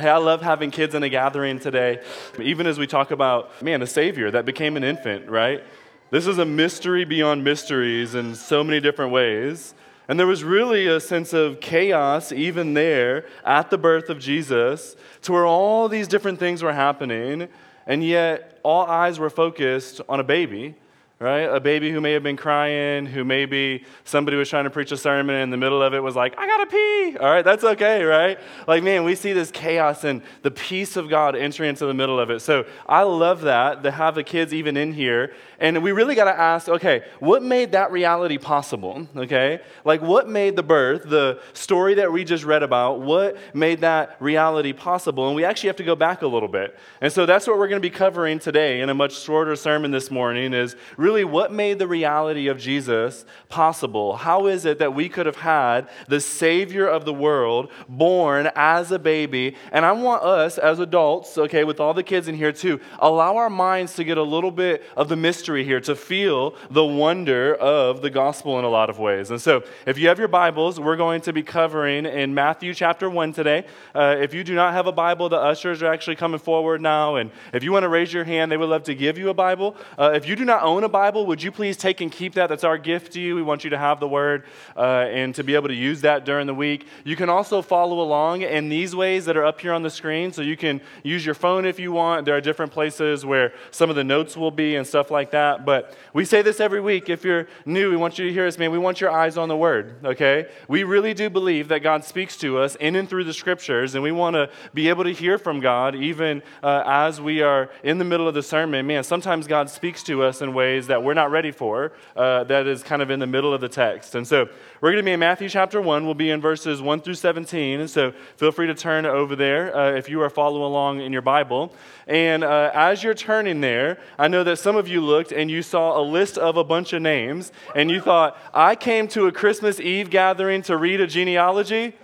Hey, 0.00 0.08
I 0.08 0.16
love 0.16 0.40
having 0.40 0.70
kids 0.70 0.94
in 0.94 1.02
a 1.02 1.10
gathering 1.10 1.58
today, 1.58 2.02
even 2.40 2.66
as 2.66 2.78
we 2.78 2.86
talk 2.86 3.10
about, 3.10 3.60
man, 3.60 3.82
a 3.82 3.86
Savior 3.86 4.30
that 4.30 4.46
became 4.46 4.78
an 4.78 4.82
infant, 4.82 5.28
right? 5.28 5.62
This 6.10 6.26
is 6.26 6.38
a 6.38 6.46
mystery 6.46 7.04
beyond 7.04 7.44
mysteries 7.44 8.14
in 8.14 8.34
so 8.34 8.64
many 8.64 8.80
different 8.80 9.12
ways. 9.12 9.74
And 10.08 10.18
there 10.18 10.26
was 10.26 10.42
really 10.42 10.86
a 10.86 11.00
sense 11.00 11.34
of 11.34 11.60
chaos 11.60 12.32
even 12.32 12.72
there 12.72 13.26
at 13.44 13.68
the 13.68 13.76
birth 13.76 14.08
of 14.08 14.18
Jesus, 14.18 14.96
to 15.20 15.32
where 15.32 15.44
all 15.44 15.86
these 15.86 16.08
different 16.08 16.38
things 16.38 16.62
were 16.62 16.72
happening, 16.72 17.48
and 17.86 18.02
yet 18.02 18.58
all 18.62 18.86
eyes 18.86 19.18
were 19.18 19.28
focused 19.28 20.00
on 20.08 20.18
a 20.18 20.24
baby 20.24 20.76
right? 21.20 21.54
A 21.54 21.60
baby 21.60 21.90
who 21.90 22.00
may 22.00 22.12
have 22.12 22.22
been 22.22 22.38
crying, 22.38 23.04
who 23.04 23.24
maybe 23.24 23.84
somebody 24.04 24.38
was 24.38 24.48
trying 24.48 24.64
to 24.64 24.70
preach 24.70 24.90
a 24.90 24.96
sermon 24.96 25.34
and 25.34 25.42
in 25.44 25.50
the 25.50 25.58
middle 25.58 25.82
of 25.82 25.92
it 25.92 26.02
was 26.02 26.16
like, 26.16 26.34
I 26.38 26.46
gotta 26.46 26.66
pee. 26.66 27.18
All 27.18 27.30
right, 27.30 27.44
that's 27.44 27.62
okay, 27.62 28.02
right? 28.04 28.38
Like, 28.66 28.82
man, 28.82 29.04
we 29.04 29.14
see 29.14 29.34
this 29.34 29.50
chaos 29.50 30.04
and 30.04 30.22
the 30.40 30.50
peace 30.50 30.96
of 30.96 31.10
God 31.10 31.36
entering 31.36 31.68
into 31.68 31.84
the 31.84 31.92
middle 31.92 32.18
of 32.18 32.30
it. 32.30 32.40
So 32.40 32.64
I 32.86 33.02
love 33.02 33.42
that 33.42 33.82
to 33.82 33.90
have 33.90 34.14
the 34.14 34.24
kids 34.24 34.54
even 34.54 34.78
in 34.78 34.94
here. 34.94 35.34
And 35.58 35.82
we 35.82 35.92
really 35.92 36.14
gotta 36.14 36.34
ask, 36.34 36.70
okay, 36.70 37.04
what 37.18 37.42
made 37.42 37.72
that 37.72 37.92
reality 37.92 38.38
possible? 38.38 39.06
Okay? 39.14 39.60
Like, 39.84 40.00
what 40.00 40.26
made 40.26 40.56
the 40.56 40.62
birth, 40.62 41.02
the 41.04 41.42
story 41.52 41.94
that 41.94 42.10
we 42.10 42.24
just 42.24 42.44
read 42.44 42.62
about, 42.62 43.02
what 43.02 43.36
made 43.54 43.82
that 43.82 44.16
reality 44.20 44.72
possible? 44.72 45.26
And 45.26 45.36
we 45.36 45.44
actually 45.44 45.66
have 45.66 45.76
to 45.76 45.84
go 45.84 45.94
back 45.94 46.22
a 46.22 46.26
little 46.26 46.48
bit. 46.48 46.78
And 47.02 47.12
so 47.12 47.26
that's 47.26 47.46
what 47.46 47.58
we're 47.58 47.68
gonna 47.68 47.80
be 47.80 47.90
covering 47.90 48.38
today 48.38 48.80
in 48.80 48.88
a 48.88 48.94
much 48.94 49.20
shorter 49.20 49.54
sermon 49.54 49.90
this 49.90 50.10
morning 50.10 50.54
is 50.54 50.76
really 50.96 51.09
really 51.10 51.24
what 51.24 51.50
made 51.50 51.80
the 51.80 51.88
reality 51.88 52.46
of 52.46 52.56
Jesus 52.56 53.24
possible? 53.48 54.14
How 54.14 54.46
is 54.46 54.64
it 54.64 54.78
that 54.78 54.94
we 54.94 55.08
could 55.08 55.26
have 55.26 55.36
had 55.36 55.88
the 56.06 56.20
Savior 56.20 56.86
of 56.86 57.04
the 57.04 57.12
world 57.12 57.68
born 57.88 58.48
as 58.54 58.92
a 58.92 58.98
baby? 58.98 59.56
And 59.72 59.84
I 59.84 59.90
want 59.90 60.22
us 60.22 60.56
as 60.56 60.78
adults, 60.78 61.36
okay, 61.36 61.64
with 61.64 61.80
all 61.80 61.94
the 61.94 62.04
kids 62.04 62.28
in 62.28 62.36
here 62.36 62.52
too, 62.52 62.78
allow 63.00 63.36
our 63.38 63.50
minds 63.50 63.94
to 63.94 64.04
get 64.04 64.18
a 64.18 64.22
little 64.22 64.52
bit 64.52 64.84
of 64.96 65.08
the 65.08 65.16
mystery 65.16 65.64
here, 65.64 65.80
to 65.80 65.96
feel 65.96 66.54
the 66.70 66.84
wonder 66.84 67.56
of 67.56 68.02
the 68.02 68.10
gospel 68.10 68.60
in 68.60 68.64
a 68.64 68.68
lot 68.68 68.88
of 68.88 69.00
ways. 69.00 69.32
And 69.32 69.42
so, 69.42 69.64
if 69.86 69.98
you 69.98 70.06
have 70.06 70.18
your 70.20 70.28
Bibles, 70.28 70.78
we're 70.78 70.96
going 70.96 71.22
to 71.22 71.32
be 71.32 71.42
covering 71.42 72.06
in 72.06 72.34
Matthew 72.34 72.72
chapter 72.72 73.10
1 73.10 73.32
today. 73.32 73.66
Uh, 73.96 74.14
if 74.20 74.32
you 74.32 74.44
do 74.44 74.54
not 74.54 74.74
have 74.74 74.86
a 74.86 74.92
Bible, 74.92 75.28
the 75.28 75.38
ushers 75.38 75.82
are 75.82 75.92
actually 75.92 76.16
coming 76.16 76.38
forward 76.38 76.80
now. 76.80 77.16
And 77.16 77.32
if 77.52 77.64
you 77.64 77.72
want 77.72 77.82
to 77.82 77.88
raise 77.88 78.12
your 78.12 78.22
hand, 78.22 78.52
they 78.52 78.56
would 78.56 78.68
love 78.68 78.84
to 78.84 78.94
give 78.94 79.18
you 79.18 79.30
a 79.30 79.34
Bible. 79.34 79.76
Uh, 79.98 80.12
if 80.14 80.28
you 80.28 80.36
do 80.36 80.44
not 80.44 80.62
own 80.62 80.84
a 80.84 80.88
Bible, 80.88 80.99
Bible, 81.00 81.24
would 81.24 81.42
you 81.42 81.50
please 81.50 81.78
take 81.78 82.02
and 82.02 82.12
keep 82.12 82.34
that? 82.34 82.48
That's 82.50 82.62
our 82.62 82.76
gift 82.76 83.12
to 83.14 83.22
you. 83.22 83.34
We 83.34 83.40
want 83.40 83.64
you 83.64 83.70
to 83.70 83.78
have 83.78 84.00
the 84.00 84.06
word 84.06 84.44
uh, 84.76 85.06
and 85.08 85.34
to 85.34 85.42
be 85.42 85.54
able 85.54 85.68
to 85.68 85.74
use 85.74 86.02
that 86.02 86.26
during 86.26 86.46
the 86.46 86.52
week. 86.52 86.86
You 87.04 87.16
can 87.16 87.30
also 87.30 87.62
follow 87.62 88.02
along 88.02 88.42
in 88.42 88.68
these 88.68 88.94
ways 88.94 89.24
that 89.24 89.34
are 89.34 89.46
up 89.46 89.62
here 89.62 89.72
on 89.72 89.82
the 89.82 89.88
screen. 89.88 90.30
So 90.30 90.42
you 90.42 90.58
can 90.58 90.82
use 91.02 91.24
your 91.24 91.34
phone 91.34 91.64
if 91.64 91.80
you 91.80 91.90
want. 91.90 92.26
There 92.26 92.36
are 92.36 92.40
different 92.42 92.70
places 92.70 93.24
where 93.24 93.54
some 93.70 93.88
of 93.88 93.96
the 93.96 94.04
notes 94.04 94.36
will 94.36 94.50
be 94.50 94.76
and 94.76 94.86
stuff 94.86 95.10
like 95.10 95.30
that. 95.30 95.64
But 95.64 95.96
we 96.12 96.26
say 96.26 96.42
this 96.42 96.60
every 96.60 96.82
week. 96.82 97.08
If 97.08 97.24
you're 97.24 97.48
new, 97.64 97.88
we 97.88 97.96
want 97.96 98.18
you 98.18 98.26
to 98.26 98.32
hear 98.34 98.46
us, 98.46 98.58
man. 98.58 98.70
We 98.70 98.76
want 98.76 99.00
your 99.00 99.10
eyes 99.10 99.38
on 99.38 99.48
the 99.48 99.56
word, 99.56 100.04
okay? 100.04 100.48
We 100.68 100.84
really 100.84 101.14
do 101.14 101.30
believe 101.30 101.68
that 101.68 101.78
God 101.78 102.04
speaks 102.04 102.36
to 102.38 102.58
us 102.58 102.74
in 102.74 102.94
and 102.94 103.08
through 103.08 103.24
the 103.24 103.32
scriptures, 103.32 103.94
and 103.94 104.04
we 104.04 104.12
want 104.12 104.34
to 104.34 104.50
be 104.74 104.90
able 104.90 105.04
to 105.04 105.14
hear 105.14 105.38
from 105.38 105.60
God 105.60 105.94
even 105.94 106.42
uh, 106.62 106.82
as 106.84 107.22
we 107.22 107.40
are 107.40 107.70
in 107.82 107.96
the 107.96 108.04
middle 108.04 108.28
of 108.28 108.34
the 108.34 108.42
sermon. 108.42 108.86
Man, 108.86 109.02
sometimes 109.02 109.46
God 109.46 109.70
speaks 109.70 110.02
to 110.02 110.22
us 110.24 110.42
in 110.42 110.52
ways 110.52 110.89
that 110.90 111.02
we're 111.02 111.14
not 111.14 111.30
ready 111.30 111.50
for, 111.50 111.92
uh, 112.16 112.44
that 112.44 112.66
is 112.66 112.82
kind 112.82 113.00
of 113.00 113.10
in 113.10 113.18
the 113.18 113.26
middle 113.26 113.54
of 113.54 113.60
the 113.60 113.68
text. 113.68 114.14
And 114.14 114.26
so 114.26 114.48
we're 114.80 114.90
going 114.90 115.02
to 115.04 115.08
be 115.08 115.12
in 115.12 115.20
Matthew 115.20 115.48
chapter 115.48 115.80
1. 115.80 116.04
We'll 116.04 116.14
be 116.14 116.30
in 116.30 116.40
verses 116.40 116.82
1 116.82 117.00
through 117.00 117.14
17. 117.14 117.80
And 117.80 117.88
so 117.88 118.12
feel 118.36 118.50
free 118.50 118.66
to 118.66 118.74
turn 118.74 119.06
over 119.06 119.36
there 119.36 119.74
uh, 119.74 119.92
if 119.92 120.08
you 120.08 120.20
are 120.22 120.30
following 120.30 120.64
along 120.64 121.00
in 121.00 121.12
your 121.12 121.22
Bible. 121.22 121.72
And 122.06 122.42
uh, 122.42 122.72
as 122.74 123.02
you're 123.02 123.14
turning 123.14 123.60
there, 123.60 123.98
I 124.18 124.28
know 124.28 124.42
that 124.44 124.58
some 124.58 124.76
of 124.76 124.88
you 124.88 125.00
looked 125.00 125.32
and 125.32 125.50
you 125.50 125.62
saw 125.62 126.00
a 126.00 126.02
list 126.02 126.38
of 126.38 126.56
a 126.56 126.64
bunch 126.64 126.92
of 126.92 127.02
names, 127.02 127.52
and 127.76 127.90
you 127.90 128.00
thought, 128.00 128.36
I 128.52 128.74
came 128.74 129.06
to 129.08 129.26
a 129.26 129.32
Christmas 129.32 129.78
Eve 129.78 130.10
gathering 130.10 130.62
to 130.62 130.76
read 130.76 131.00
a 131.00 131.06
genealogy. 131.06 131.94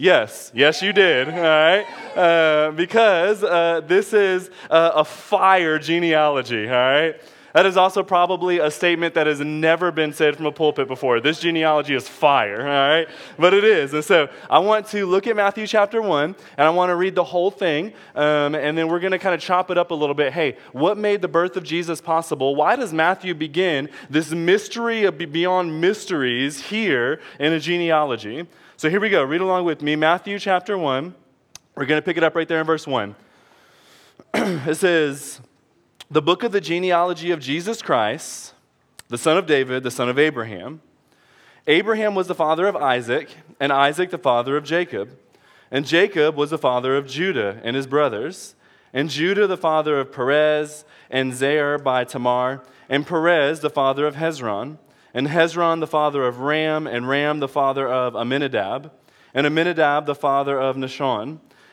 Yes, 0.00 0.52
yes, 0.54 0.80
you 0.80 0.92
did, 0.92 1.28
all 1.28 1.40
right? 1.40 1.84
Uh, 2.16 2.70
because 2.70 3.42
uh, 3.42 3.80
this 3.84 4.12
is 4.12 4.48
uh, 4.70 4.92
a 4.94 5.04
fire 5.04 5.80
genealogy, 5.80 6.68
all 6.68 6.72
right? 6.72 7.20
That 7.58 7.66
is 7.66 7.76
also 7.76 8.04
probably 8.04 8.60
a 8.60 8.70
statement 8.70 9.14
that 9.14 9.26
has 9.26 9.40
never 9.40 9.90
been 9.90 10.12
said 10.12 10.36
from 10.36 10.46
a 10.46 10.52
pulpit 10.52 10.86
before. 10.86 11.18
This 11.18 11.40
genealogy 11.40 11.92
is 11.92 12.08
fire, 12.08 12.60
all 12.60 12.66
right? 12.68 13.08
But 13.36 13.52
it 13.52 13.64
is. 13.64 13.92
And 13.94 14.04
so 14.04 14.28
I 14.48 14.60
want 14.60 14.86
to 14.90 15.04
look 15.06 15.26
at 15.26 15.34
Matthew 15.34 15.66
chapter 15.66 16.00
1, 16.00 16.36
and 16.56 16.64
I 16.64 16.70
want 16.70 16.90
to 16.90 16.94
read 16.94 17.16
the 17.16 17.24
whole 17.24 17.50
thing, 17.50 17.94
um, 18.14 18.54
and 18.54 18.78
then 18.78 18.86
we're 18.86 19.00
going 19.00 19.10
to 19.10 19.18
kind 19.18 19.34
of 19.34 19.40
chop 19.40 19.72
it 19.72 19.76
up 19.76 19.90
a 19.90 19.94
little 19.94 20.14
bit. 20.14 20.32
Hey, 20.32 20.56
what 20.70 20.98
made 20.98 21.20
the 21.20 21.26
birth 21.26 21.56
of 21.56 21.64
Jesus 21.64 22.00
possible? 22.00 22.54
Why 22.54 22.76
does 22.76 22.92
Matthew 22.92 23.34
begin 23.34 23.88
this 24.08 24.30
mystery 24.30 25.02
of 25.02 25.18
beyond 25.18 25.80
mysteries 25.80 26.66
here 26.66 27.20
in 27.40 27.52
a 27.52 27.58
genealogy? 27.58 28.46
So 28.76 28.88
here 28.88 29.00
we 29.00 29.10
go. 29.10 29.24
Read 29.24 29.40
along 29.40 29.64
with 29.64 29.82
me. 29.82 29.96
Matthew 29.96 30.38
chapter 30.38 30.78
1. 30.78 31.12
We're 31.74 31.86
going 31.86 32.00
to 32.00 32.04
pick 32.04 32.16
it 32.16 32.22
up 32.22 32.36
right 32.36 32.46
there 32.46 32.60
in 32.60 32.66
verse 32.66 32.86
1. 32.86 33.16
it 34.34 34.76
says, 34.76 35.40
the 36.10 36.22
book 36.22 36.42
of 36.42 36.52
the 36.52 36.60
genealogy 36.60 37.30
of 37.30 37.40
Jesus 37.40 37.82
Christ, 37.82 38.54
the 39.08 39.18
son 39.18 39.36
of 39.36 39.46
David, 39.46 39.82
the 39.82 39.90
son 39.90 40.08
of 40.08 40.18
Abraham. 40.18 40.80
Abraham 41.66 42.14
was 42.14 42.28
the 42.28 42.34
father 42.34 42.66
of 42.66 42.76
Isaac, 42.76 43.28
and 43.60 43.70
Isaac 43.70 44.10
the 44.10 44.16
father 44.16 44.56
of 44.56 44.64
Jacob. 44.64 45.18
And 45.70 45.86
Jacob 45.86 46.34
was 46.34 46.48
the 46.48 46.56
father 46.56 46.96
of 46.96 47.06
Judah 47.06 47.60
and 47.62 47.76
his 47.76 47.86
brothers. 47.86 48.54
And 48.94 49.10
Judah 49.10 49.46
the 49.46 49.58
father 49.58 50.00
of 50.00 50.10
Perez, 50.10 50.86
and 51.10 51.34
Zerah 51.34 51.78
by 51.78 52.04
Tamar, 52.04 52.62
and 52.88 53.06
Perez 53.06 53.60
the 53.60 53.68
father 53.68 54.06
of 54.06 54.16
Hezron, 54.16 54.78
and 55.12 55.28
Hezron 55.28 55.80
the 55.80 55.86
father 55.86 56.26
of 56.26 56.40
Ram, 56.40 56.86
and 56.86 57.06
Ram 57.06 57.40
the 57.40 57.48
father 57.48 57.86
of 57.86 58.16
Amminadab, 58.16 58.90
and 59.34 59.46
Amminadab 59.46 60.06
the 60.06 60.14
father 60.14 60.58
of 60.58 60.76
Nahshon, 60.76 61.38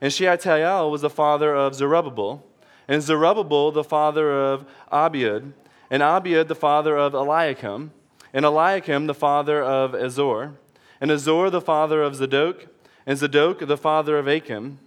and 0.00 0.12
Shealtiel 0.12 0.90
was 0.90 1.02
the 1.02 1.10
father 1.10 1.54
of 1.54 1.74
Zerubbabel, 1.74 2.44
and 2.86 3.02
Zerubbabel 3.02 3.72
the 3.72 3.84
father 3.84 4.32
of 4.32 4.64
Abiud, 4.92 5.52
and 5.90 6.02
Abiud 6.02 6.48
the 6.48 6.54
father 6.54 6.96
of 6.96 7.14
Eliakim, 7.14 7.92
and 8.32 8.44
Eliakim 8.44 9.06
the 9.06 9.14
father 9.14 9.62
of 9.62 9.94
Azor, 9.94 10.54
and 11.00 11.10
Azor 11.10 11.50
the 11.50 11.60
father 11.60 12.02
of 12.02 12.14
Zadok, 12.14 12.66
and 13.06 13.18
Zadok 13.18 13.66
the 13.66 13.76
father 13.76 14.18
of 14.18 14.26
Achim, 14.26 14.78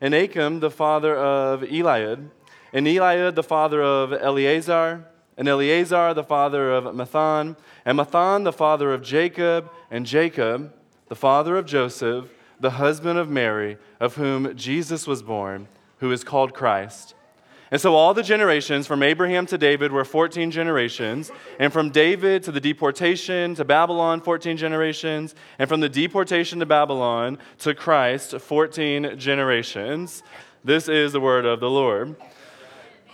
and 0.00 0.14
Achim 0.14 0.60
the 0.60 0.70
father 0.70 1.16
of 1.16 1.62
Eliud, 1.62 2.30
and 2.72 2.86
Eliud 2.86 3.34
the 3.34 3.42
father 3.42 3.82
of 3.82 4.12
Eleazar, 4.12 5.06
and 5.36 5.48
Eleazar 5.48 6.14
the 6.14 6.24
father 6.24 6.72
of 6.72 6.84
Matthan, 6.84 7.56
and 7.84 7.98
Matthan 7.98 8.44
the 8.44 8.52
father 8.52 8.92
of 8.92 9.02
Jacob, 9.02 9.70
and 9.90 10.06
Jacob 10.06 10.72
the 11.08 11.16
father 11.16 11.56
of 11.56 11.66
Joseph, 11.66 12.26
the 12.60 12.70
husband 12.70 13.18
of 13.18 13.28
Mary, 13.30 13.78
of 13.98 14.16
whom 14.16 14.54
Jesus 14.56 15.06
was 15.06 15.22
born, 15.22 15.66
who 15.98 16.12
is 16.12 16.22
called 16.22 16.54
Christ. 16.54 17.14
And 17.72 17.80
so 17.80 17.94
all 17.94 18.14
the 18.14 18.22
generations 18.22 18.86
from 18.88 19.02
Abraham 19.02 19.46
to 19.46 19.56
David 19.56 19.92
were 19.92 20.04
14 20.04 20.50
generations. 20.50 21.30
And 21.60 21.72
from 21.72 21.90
David 21.90 22.42
to 22.44 22.52
the 22.52 22.60
deportation 22.60 23.54
to 23.54 23.64
Babylon, 23.64 24.20
14 24.20 24.56
generations. 24.56 25.36
And 25.58 25.68
from 25.68 25.80
the 25.80 25.88
deportation 25.88 26.58
to 26.58 26.66
Babylon 26.66 27.38
to 27.58 27.74
Christ, 27.74 28.32
14 28.32 29.16
generations. 29.16 30.24
This 30.64 30.88
is 30.88 31.12
the 31.12 31.20
word 31.20 31.46
of 31.46 31.60
the 31.60 31.70
Lord. 31.70 32.16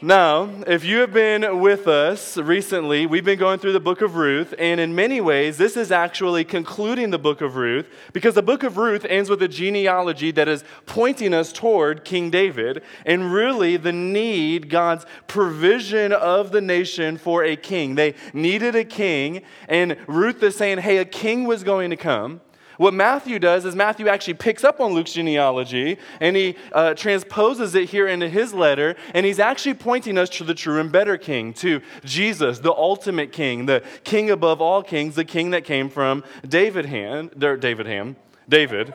Now, 0.02 0.50
if 0.66 0.84
you 0.84 0.98
have 0.98 1.14
been 1.14 1.58
with 1.58 1.88
us 1.88 2.36
recently, 2.36 3.06
we've 3.06 3.24
been 3.24 3.38
going 3.38 3.58
through 3.58 3.72
the 3.72 3.80
book 3.80 4.02
of 4.02 4.14
Ruth, 4.14 4.52
and 4.58 4.78
in 4.78 4.94
many 4.94 5.22
ways, 5.22 5.56
this 5.56 5.74
is 5.74 5.90
actually 5.90 6.44
concluding 6.44 7.08
the 7.08 7.18
book 7.18 7.40
of 7.40 7.56
Ruth 7.56 7.88
because 8.12 8.34
the 8.34 8.42
book 8.42 8.62
of 8.62 8.76
Ruth 8.76 9.06
ends 9.06 9.30
with 9.30 9.40
a 9.40 9.48
genealogy 9.48 10.32
that 10.32 10.48
is 10.48 10.64
pointing 10.84 11.32
us 11.32 11.50
toward 11.50 12.04
King 12.04 12.28
David 12.28 12.82
and 13.06 13.32
really 13.32 13.78
the 13.78 13.90
need, 13.90 14.68
God's 14.68 15.06
provision 15.28 16.12
of 16.12 16.50
the 16.50 16.60
nation 16.60 17.16
for 17.16 17.42
a 17.42 17.56
king. 17.56 17.94
They 17.94 18.16
needed 18.34 18.74
a 18.74 18.84
king, 18.84 19.40
and 19.66 19.96
Ruth 20.06 20.42
is 20.42 20.56
saying, 20.56 20.76
hey, 20.78 20.98
a 20.98 21.06
king 21.06 21.44
was 21.44 21.64
going 21.64 21.88
to 21.88 21.96
come. 21.96 22.42
What 22.76 22.94
Matthew 22.94 23.38
does 23.38 23.64
is 23.64 23.74
Matthew 23.74 24.08
actually 24.08 24.34
picks 24.34 24.64
up 24.64 24.80
on 24.80 24.92
Luke's 24.92 25.12
genealogy 25.12 25.98
and 26.20 26.36
he 26.36 26.56
uh, 26.72 26.94
transposes 26.94 27.74
it 27.74 27.88
here 27.88 28.06
into 28.06 28.28
his 28.28 28.52
letter, 28.52 28.96
and 29.14 29.24
he's 29.24 29.38
actually 29.38 29.74
pointing 29.74 30.18
us 30.18 30.28
to 30.30 30.44
the 30.44 30.54
true 30.54 30.80
and 30.80 30.92
better 30.92 31.16
king, 31.16 31.52
to 31.54 31.80
Jesus, 32.04 32.58
the 32.58 32.72
ultimate 32.72 33.32
king, 33.32 33.66
the 33.66 33.82
king 34.04 34.30
above 34.30 34.60
all 34.60 34.82
kings, 34.82 35.14
the 35.14 35.24
king 35.24 35.50
that 35.50 35.64
came 35.64 35.88
from 35.88 36.24
David 36.46 36.86
Ham, 36.86 37.30
David 37.36 37.86
Ham, 37.86 38.16
David, 38.48 38.94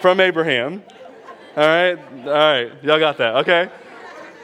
from 0.00 0.20
Abraham. 0.20 0.82
All 1.56 1.66
right, 1.66 1.98
all 2.24 2.32
right, 2.32 2.72
y'all 2.82 2.98
got 2.98 3.18
that, 3.18 3.36
okay? 3.36 3.70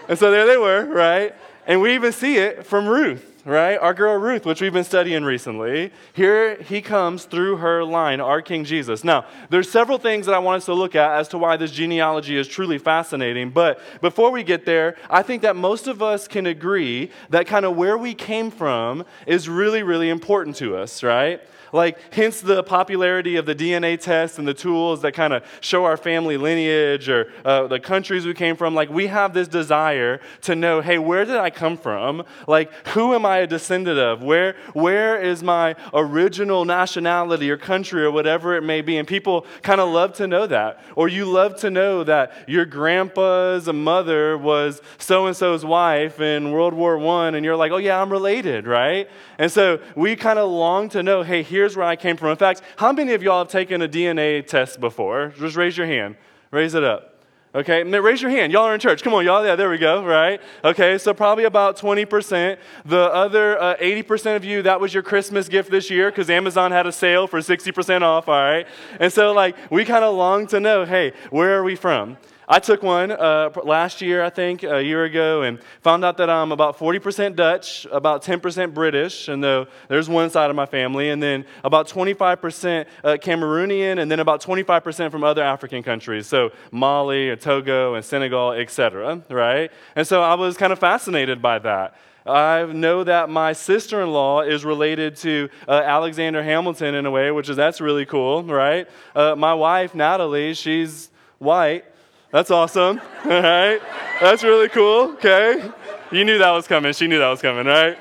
And 0.08 0.18
so 0.18 0.30
there 0.30 0.46
they 0.46 0.56
were, 0.56 0.84
right? 0.84 1.34
And 1.68 1.80
we 1.80 1.94
even 1.94 2.10
see 2.10 2.38
it 2.38 2.66
from 2.66 2.88
Ruth 2.88 3.38
right? 3.48 3.78
Our 3.78 3.94
girl 3.94 4.16
Ruth, 4.16 4.44
which 4.44 4.60
we've 4.60 4.74
been 4.74 4.84
studying 4.84 5.24
recently. 5.24 5.90
Here 6.12 6.56
he 6.62 6.82
comes 6.82 7.24
through 7.24 7.56
her 7.56 7.82
line, 7.82 8.20
our 8.20 8.42
King 8.42 8.64
Jesus. 8.64 9.04
Now, 9.04 9.24
there's 9.48 9.70
several 9.70 9.96
things 9.96 10.26
that 10.26 10.34
I 10.34 10.38
want 10.38 10.58
us 10.58 10.66
to 10.66 10.74
look 10.74 10.94
at 10.94 11.12
as 11.12 11.28
to 11.28 11.38
why 11.38 11.56
this 11.56 11.72
genealogy 11.72 12.36
is 12.36 12.46
truly 12.46 12.76
fascinating. 12.76 13.48
But 13.50 13.80
before 14.02 14.30
we 14.30 14.42
get 14.42 14.66
there, 14.66 14.96
I 15.08 15.22
think 15.22 15.40
that 15.42 15.56
most 15.56 15.86
of 15.86 16.02
us 16.02 16.28
can 16.28 16.44
agree 16.44 17.10
that 17.30 17.46
kind 17.46 17.64
of 17.64 17.74
where 17.74 17.96
we 17.96 18.12
came 18.12 18.50
from 18.50 19.06
is 19.26 19.48
really, 19.48 19.82
really 19.82 20.10
important 20.10 20.56
to 20.56 20.76
us, 20.76 21.02
right? 21.02 21.40
Like, 21.72 21.98
hence 22.12 22.40
the 22.40 22.62
popularity 22.62 23.36
of 23.36 23.46
the 23.46 23.54
DNA 23.54 24.00
test 24.00 24.38
and 24.38 24.46
the 24.46 24.54
tools 24.54 25.02
that 25.02 25.12
kind 25.12 25.32
of 25.32 25.44
show 25.60 25.84
our 25.84 25.96
family 25.96 26.36
lineage 26.36 27.08
or 27.08 27.30
uh, 27.44 27.66
the 27.66 27.80
countries 27.80 28.26
we 28.26 28.34
came 28.34 28.56
from. 28.56 28.74
Like, 28.74 28.90
we 28.90 29.08
have 29.08 29.34
this 29.34 29.48
desire 29.48 30.20
to 30.42 30.54
know, 30.54 30.80
hey, 30.80 30.98
where 30.98 31.24
did 31.24 31.36
I 31.36 31.50
come 31.50 31.76
from? 31.76 32.24
Like, 32.46 32.72
who 32.88 33.14
am 33.14 33.26
I 33.26 33.38
a 33.38 33.46
descendant 33.46 33.98
of? 33.98 34.22
Where, 34.22 34.56
where 34.72 35.20
is 35.20 35.42
my 35.42 35.76
original 35.92 36.64
nationality 36.64 37.50
or 37.50 37.56
country 37.56 38.02
or 38.04 38.10
whatever 38.10 38.56
it 38.56 38.62
may 38.62 38.80
be? 38.80 38.96
And 38.98 39.06
people 39.06 39.46
kind 39.62 39.80
of 39.80 39.88
love 39.88 40.14
to 40.14 40.26
know 40.26 40.46
that. 40.46 40.80
Or 40.96 41.08
you 41.08 41.24
love 41.24 41.56
to 41.60 41.70
know 41.70 42.04
that 42.04 42.32
your 42.46 42.64
grandpa's 42.64 43.66
mother 43.66 44.36
was 44.36 44.80
so 44.98 45.26
and 45.26 45.36
so's 45.36 45.64
wife 45.64 46.20
in 46.20 46.52
World 46.52 46.74
War 46.74 46.98
I, 46.98 47.28
and 47.28 47.44
you're 47.44 47.56
like, 47.56 47.72
oh, 47.72 47.76
yeah, 47.76 48.00
I'm 48.00 48.10
related, 48.10 48.66
right? 48.66 49.08
And 49.38 49.50
so 49.50 49.80
we 49.94 50.16
kind 50.16 50.38
of 50.38 50.50
long 50.50 50.88
to 50.90 51.02
know, 51.02 51.22
hey, 51.22 51.42
here's 51.58 51.76
where 51.76 51.86
I 51.86 51.96
came 51.96 52.16
from. 52.16 52.30
In 52.30 52.36
fact, 52.36 52.62
how 52.76 52.92
many 52.92 53.14
of 53.14 53.22
y'all 53.22 53.40
have 53.40 53.48
taken 53.48 53.82
a 53.82 53.88
DNA 53.88 54.46
test 54.46 54.80
before? 54.80 55.34
Just 55.38 55.56
raise 55.56 55.76
your 55.76 55.88
hand. 55.88 56.16
Raise 56.52 56.74
it 56.74 56.84
up. 56.84 57.16
Okay, 57.54 57.82
raise 57.82 58.22
your 58.22 58.30
hand. 58.30 58.52
Y'all 58.52 58.62
are 58.66 58.74
in 58.74 58.78
church. 58.78 59.02
Come 59.02 59.14
on, 59.14 59.24
y'all. 59.24 59.44
Yeah, 59.44 59.56
there 59.56 59.70
we 59.70 59.78
go, 59.78 60.04
right? 60.04 60.40
Okay, 60.62 60.98
so 60.98 61.12
probably 61.12 61.44
about 61.44 61.76
20%. 61.76 62.58
The 62.84 63.00
other 63.00 63.60
uh, 63.60 63.76
80% 63.76 64.36
of 64.36 64.44
you, 64.44 64.62
that 64.62 64.80
was 64.80 64.94
your 64.94 65.02
Christmas 65.02 65.48
gift 65.48 65.70
this 65.70 65.90
year 65.90 66.10
because 66.10 66.30
Amazon 66.30 66.70
had 66.70 66.86
a 66.86 66.92
sale 66.92 67.26
for 67.26 67.40
60% 67.40 68.02
off, 68.02 68.28
all 68.28 68.34
right? 68.34 68.68
And 69.00 69.12
so, 69.12 69.32
like, 69.32 69.56
we 69.70 69.84
kind 69.84 70.04
of 70.04 70.14
long 70.14 70.46
to 70.48 70.60
know 70.60 70.84
hey, 70.84 71.12
where 71.30 71.58
are 71.58 71.64
we 71.64 71.74
from? 71.74 72.18
I 72.50 72.60
took 72.60 72.82
one 72.82 73.10
uh, 73.10 73.50
last 73.62 74.00
year, 74.00 74.24
I 74.24 74.30
think, 74.30 74.62
a 74.62 74.82
year 74.82 75.04
ago, 75.04 75.42
and 75.42 75.58
found 75.82 76.02
out 76.02 76.16
that 76.16 76.30
I'm 76.30 76.50
about 76.50 76.78
40% 76.78 77.36
Dutch, 77.36 77.86
about 77.92 78.24
10% 78.24 78.72
British, 78.72 79.28
and 79.28 79.44
though 79.44 79.66
there's 79.88 80.08
one 80.08 80.30
side 80.30 80.48
of 80.48 80.56
my 80.56 80.64
family, 80.64 81.10
and 81.10 81.22
then 81.22 81.44
about 81.62 81.88
25% 81.88 82.86
uh, 83.04 83.08
Cameroonian, 83.20 84.00
and 84.00 84.10
then 84.10 84.18
about 84.20 84.42
25% 84.42 85.10
from 85.10 85.24
other 85.24 85.42
African 85.42 85.82
countries, 85.82 86.26
so 86.26 86.50
Mali, 86.70 87.28
and 87.28 87.38
Togo, 87.38 87.96
and 87.96 88.02
Senegal, 88.02 88.52
etc. 88.52 89.22
Right? 89.28 89.70
And 89.94 90.06
so 90.06 90.22
I 90.22 90.32
was 90.32 90.56
kind 90.56 90.72
of 90.72 90.78
fascinated 90.78 91.42
by 91.42 91.58
that. 91.58 91.98
I 92.24 92.64
know 92.64 93.04
that 93.04 93.28
my 93.28 93.52
sister 93.52 94.00
in 94.00 94.10
law 94.10 94.40
is 94.40 94.64
related 94.64 95.16
to 95.16 95.50
uh, 95.68 95.72
Alexander 95.84 96.42
Hamilton 96.42 96.94
in 96.94 97.04
a 97.04 97.10
way, 97.10 97.30
which 97.30 97.50
is 97.50 97.56
that's 97.56 97.82
really 97.82 98.06
cool, 98.06 98.42
right? 98.44 98.88
Uh, 99.14 99.34
my 99.36 99.52
wife, 99.52 99.94
Natalie, 99.94 100.54
she's 100.54 101.10
white. 101.38 101.84
That's 102.30 102.50
awesome. 102.50 103.00
All 103.24 103.30
right. 103.30 103.80
That's 104.20 104.42
really 104.42 104.68
cool. 104.68 105.12
Okay. 105.12 105.70
You 106.12 106.24
knew 106.24 106.38
that 106.38 106.50
was 106.50 106.66
coming. 106.66 106.92
She 106.92 107.06
knew 107.06 107.18
that 107.18 107.28
was 107.28 107.40
coming, 107.40 107.66
right? 107.66 107.96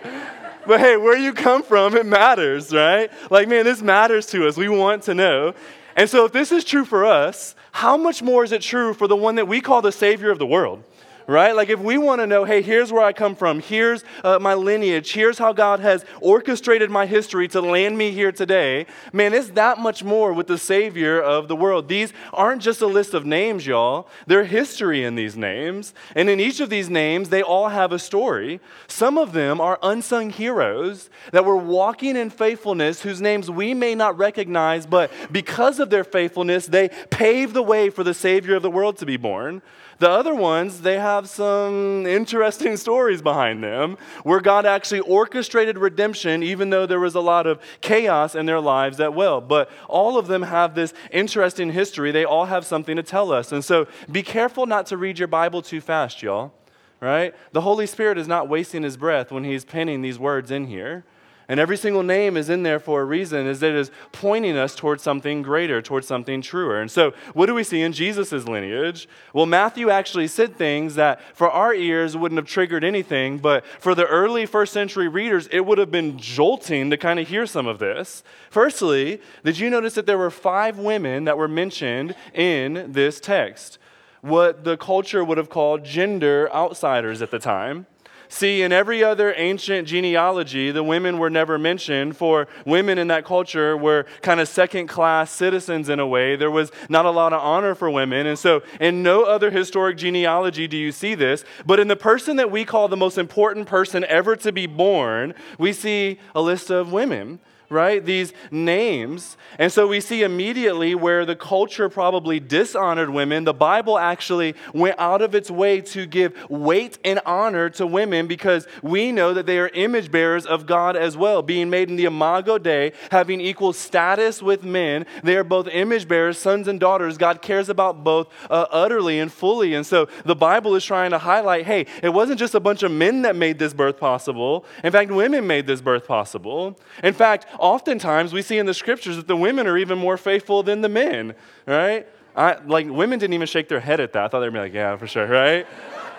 But 0.65 0.81
hey, 0.81 0.97
where 0.97 1.17
you 1.17 1.33
come 1.33 1.63
from, 1.63 1.95
it 1.95 2.05
matters, 2.05 2.73
right? 2.73 3.09
Like, 3.31 3.47
man, 3.47 3.63
this 3.63 3.81
matters 3.81 4.25
to 4.27 4.47
us. 4.47 4.57
We 4.57 4.67
want 4.67 5.03
to 5.03 5.13
know. 5.13 5.53
And 5.95 6.09
so, 6.09 6.25
if 6.25 6.33
this 6.33 6.51
is 6.51 6.63
true 6.63 6.83
for 6.83 7.05
us, 7.05 7.55
how 7.71 7.95
much 7.95 8.21
more 8.21 8.43
is 8.43 8.51
it 8.51 8.61
true 8.61 8.93
for 8.93 9.07
the 9.07 9.15
one 9.15 9.35
that 9.35 9.47
we 9.47 9.61
call 9.61 9.81
the 9.81 9.91
Savior 9.91 10.29
of 10.29 10.39
the 10.39 10.45
world? 10.45 10.83
Right? 11.27 11.53
Like 11.53 11.69
if 11.69 11.79
we 11.79 11.97
want 11.97 12.21
to 12.21 12.27
know, 12.27 12.45
hey, 12.45 12.61
here's 12.61 12.91
where 12.91 13.03
I 13.03 13.11
come 13.11 13.35
from, 13.35 13.59
here's 13.59 14.05
uh, 14.23 14.39
my 14.39 14.53
lineage, 14.53 15.11
here's 15.11 15.37
how 15.37 15.51
God 15.51 15.81
has 15.81 16.05
orchestrated 16.21 16.89
my 16.89 17.05
history 17.05 17.49
to 17.49 17.59
land 17.59 17.97
me 17.97 18.11
here 18.11 18.31
today, 18.31 18.85
man, 19.11 19.33
it's 19.33 19.49
that 19.51 19.77
much 19.77 20.03
more 20.03 20.31
with 20.31 20.47
the 20.47 20.57
Savior 20.57 21.21
of 21.21 21.49
the 21.49 21.55
world. 21.55 21.89
These 21.89 22.13
aren't 22.31 22.61
just 22.61 22.81
a 22.81 22.87
list 22.87 23.13
of 23.13 23.25
names, 23.25 23.67
y'all. 23.67 24.07
There's 24.25 24.49
history 24.49 25.03
in 25.03 25.15
these 25.15 25.35
names. 25.35 25.93
And 26.15 26.29
in 26.29 26.39
each 26.39 26.61
of 26.61 26.69
these 26.69 26.89
names, 26.89 27.29
they 27.29 27.41
all 27.41 27.69
have 27.69 27.91
a 27.91 27.99
story. 27.99 28.61
Some 28.87 29.17
of 29.17 29.33
them 29.33 29.59
are 29.59 29.77
unsung 29.83 30.29
heroes 30.29 31.09
that 31.33 31.43
were 31.43 31.57
walking 31.57 32.15
in 32.15 32.29
faithfulness, 32.29 33.01
whose 33.01 33.19
names 33.19 33.51
we 33.51 33.73
may 33.73 33.95
not 33.95 34.17
recognize, 34.17 34.85
but 34.85 35.11
because 35.29 35.79
of 35.81 35.89
their 35.89 36.05
faithfulness, 36.05 36.67
they 36.67 36.87
paved 37.09 37.53
the 37.53 37.63
way 37.63 37.89
for 37.89 38.05
the 38.05 38.13
Savior 38.13 38.55
of 38.55 38.61
the 38.61 38.71
world 38.71 38.97
to 38.97 39.05
be 39.05 39.17
born. 39.17 39.61
The 39.99 40.09
other 40.09 40.35
ones, 40.35 40.81
they 40.81 40.99
have 40.99 41.27
some 41.27 42.05
interesting 42.05 42.77
stories 42.87 43.21
behind 43.21 43.63
them 43.63 43.97
where 44.23 44.39
God 44.39 44.65
actually 44.65 44.99
orchestrated 44.99 45.77
redemption, 45.77 46.43
even 46.43 46.69
though 46.69 46.85
there 46.85 46.99
was 46.99 47.15
a 47.15 47.21
lot 47.21 47.47
of 47.47 47.59
chaos 47.81 48.35
in 48.35 48.45
their 48.45 48.59
lives 48.59 48.99
at 48.99 49.13
well. 49.13 49.41
But 49.41 49.69
all 49.87 50.17
of 50.17 50.27
them 50.27 50.43
have 50.43 50.75
this 50.75 50.93
interesting 51.11 51.71
history. 51.71 52.11
They 52.11 52.25
all 52.25 52.45
have 52.45 52.65
something 52.65 52.95
to 52.95 53.03
tell 53.03 53.31
us. 53.31 53.51
And 53.51 53.65
so 53.65 53.87
be 54.11 54.21
careful 54.21 54.65
not 54.65 54.85
to 54.87 54.97
read 54.97 55.17
your 55.17 55.27
Bible 55.27 55.61
too 55.61 55.81
fast, 55.81 56.21
y'all. 56.21 56.53
Right? 56.99 57.35
The 57.51 57.61
Holy 57.61 57.85
Spirit 57.85 58.17
is 58.17 58.27
not 58.27 58.49
wasting 58.49 58.81
his 58.81 58.97
breath 58.97 59.31
when 59.31 59.43
he's 59.43 59.63
penning 59.63 60.01
these 60.01 60.17
words 60.17 60.49
in 60.49 60.65
here. 60.65 61.05
And 61.49 61.61
every 61.61 61.77
single 61.77 62.03
name 62.03 62.35
is 62.35 62.49
in 62.49 62.63
there 62.63 62.79
for 62.79 63.01
a 63.01 63.05
reason, 63.05 63.47
is 63.47 63.61
that 63.61 63.69
it 63.69 63.75
is 63.75 63.91
pointing 64.11 64.57
us 64.57 64.75
towards 64.75 65.01
something 65.01 65.41
greater, 65.41 65.81
towards 65.81 66.05
something 66.05 66.41
truer. 66.41 66.81
And 66.81 66.91
so, 66.91 67.13
what 67.33 67.45
do 67.45 67.53
we 67.53 67.63
see 67.63 67.81
in 67.81 67.93
Jesus' 67.93 68.45
lineage? 68.45 69.07
Well, 69.31 69.45
Matthew 69.45 69.89
actually 69.89 70.27
said 70.27 70.57
things 70.57 70.95
that 70.95 71.21
for 71.33 71.49
our 71.49 71.73
ears 71.73 72.17
wouldn't 72.17 72.37
have 72.37 72.47
triggered 72.47 72.83
anything, 72.83 73.37
but 73.37 73.65
for 73.79 73.95
the 73.95 74.05
early 74.05 74.45
first 74.45 74.73
century 74.73 75.07
readers, 75.07 75.47
it 75.47 75.65
would 75.65 75.77
have 75.77 75.91
been 75.91 76.17
jolting 76.17 76.89
to 76.89 76.97
kind 76.97 77.17
of 77.17 77.29
hear 77.29 77.45
some 77.45 77.65
of 77.65 77.79
this. 77.79 78.23
Firstly, 78.49 79.21
did 79.45 79.57
you 79.57 79.69
notice 79.69 79.93
that 79.93 80.05
there 80.05 80.17
were 80.17 80.31
five 80.31 80.77
women 80.77 81.23
that 81.23 81.37
were 81.37 81.47
mentioned 81.47 82.13
in 82.33 82.91
this 82.91 83.21
text? 83.21 83.77
What 84.19 84.65
the 84.65 84.75
culture 84.75 85.23
would 85.23 85.37
have 85.37 85.49
called 85.49 85.85
gender 85.85 86.51
outsiders 86.51 87.21
at 87.21 87.31
the 87.31 87.39
time. 87.39 87.85
See, 88.29 88.61
in 88.61 88.71
every 88.71 89.03
other 89.03 89.33
ancient 89.35 89.87
genealogy, 89.87 90.71
the 90.71 90.83
women 90.83 91.17
were 91.17 91.29
never 91.29 91.57
mentioned, 91.57 92.17
for 92.17 92.47
women 92.65 92.97
in 92.97 93.07
that 93.07 93.25
culture 93.25 93.77
were 93.77 94.05
kind 94.21 94.39
of 94.39 94.47
second 94.47 94.87
class 94.87 95.31
citizens 95.31 95.89
in 95.89 95.99
a 95.99 96.07
way. 96.07 96.35
There 96.35 96.51
was 96.51 96.71
not 96.89 97.05
a 97.05 97.11
lot 97.11 97.33
of 97.33 97.41
honor 97.41 97.75
for 97.75 97.89
women. 97.89 98.27
And 98.27 98.37
so, 98.37 98.63
in 98.79 99.03
no 99.03 99.23
other 99.23 99.51
historic 99.51 99.97
genealogy 99.97 100.67
do 100.67 100.77
you 100.77 100.91
see 100.91 101.15
this. 101.15 101.45
But 101.65 101.79
in 101.79 101.87
the 101.87 101.95
person 101.95 102.35
that 102.37 102.51
we 102.51 102.65
call 102.65 102.87
the 102.87 102.97
most 102.97 103.17
important 103.17 103.67
person 103.67 104.03
ever 104.05 104.35
to 104.37 104.51
be 104.51 104.67
born, 104.67 105.33
we 105.57 105.73
see 105.73 106.19
a 106.35 106.41
list 106.41 106.69
of 106.69 106.91
women 106.91 107.39
right? 107.69 108.03
These 108.03 108.33
names. 108.51 109.37
And 109.59 109.71
so 109.71 109.87
we 109.87 109.99
see 109.99 110.23
immediately 110.23 110.95
where 110.95 111.25
the 111.25 111.35
culture 111.35 111.89
probably 111.89 112.39
dishonored 112.39 113.09
women, 113.09 113.43
the 113.43 113.53
Bible 113.53 113.97
actually 113.97 114.55
went 114.73 114.97
out 114.99 115.21
of 115.21 115.35
its 115.35 115.51
way 115.51 115.81
to 115.81 116.05
give 116.05 116.33
weight 116.49 116.97
and 117.03 117.19
honor 117.25 117.69
to 117.71 117.85
women 117.85 118.27
because 118.27 118.67
we 118.81 119.11
know 119.11 119.33
that 119.33 119.45
they 119.45 119.59
are 119.59 119.69
image 119.69 120.11
bearers 120.11 120.45
of 120.45 120.65
God 120.65 120.95
as 120.95 121.17
well, 121.17 121.41
being 121.41 121.69
made 121.69 121.89
in 121.89 121.95
the 121.95 122.05
imago 122.05 122.57
Dei, 122.57 122.93
having 123.11 123.41
equal 123.41 123.73
status 123.73 124.41
with 124.41 124.63
men. 124.63 125.05
They 125.23 125.35
are 125.35 125.43
both 125.43 125.67
image 125.67 126.07
bearers, 126.07 126.37
sons 126.37 126.67
and 126.67 126.79
daughters. 126.79 127.17
God 127.17 127.41
cares 127.41 127.69
about 127.69 128.03
both 128.03 128.27
uh, 128.49 128.65
utterly 128.71 129.19
and 129.19 129.31
fully. 129.31 129.73
And 129.73 129.85
so 129.85 130.07
the 130.25 130.35
Bible 130.35 130.75
is 130.75 130.85
trying 130.85 131.11
to 131.11 131.17
highlight 131.17 131.65
hey, 131.65 131.85
it 132.01 132.09
wasn't 132.09 132.39
just 132.39 132.55
a 132.55 132.59
bunch 132.59 132.83
of 132.83 132.91
men 132.91 133.23
that 133.23 133.35
made 133.35 133.59
this 133.59 133.73
birth 133.73 133.97
possible. 133.97 134.65
In 134.83 134.91
fact, 134.91 135.11
women 135.11 135.45
made 135.47 135.67
this 135.67 135.81
birth 135.81 136.07
possible. 136.07 136.79
In 137.03 137.13
fact, 137.13 137.45
oftentimes 137.59 138.33
we 138.33 138.41
see 138.41 138.57
in 138.57 138.65
the 138.65 138.73
scriptures 138.73 139.15
that 139.15 139.27
the 139.27 139.35
women 139.35 139.67
are 139.67 139.77
even 139.77 139.97
more 139.97 140.17
faithful 140.17 140.63
than 140.63 140.81
the 140.81 140.89
men, 140.89 141.35
right? 141.65 142.07
I, 142.35 142.57
like, 142.65 142.87
women 142.87 143.19
didn't 143.19 143.33
even 143.33 143.47
shake 143.47 143.67
their 143.67 143.79
head 143.79 143.99
at 143.99 144.13
that. 144.13 144.25
I 144.25 144.27
thought 144.27 144.41
they'd 144.41 144.53
be 144.53 144.59
like, 144.59 144.73
yeah, 144.73 144.95
for 144.97 145.07
sure, 145.07 145.27
right? 145.27 145.65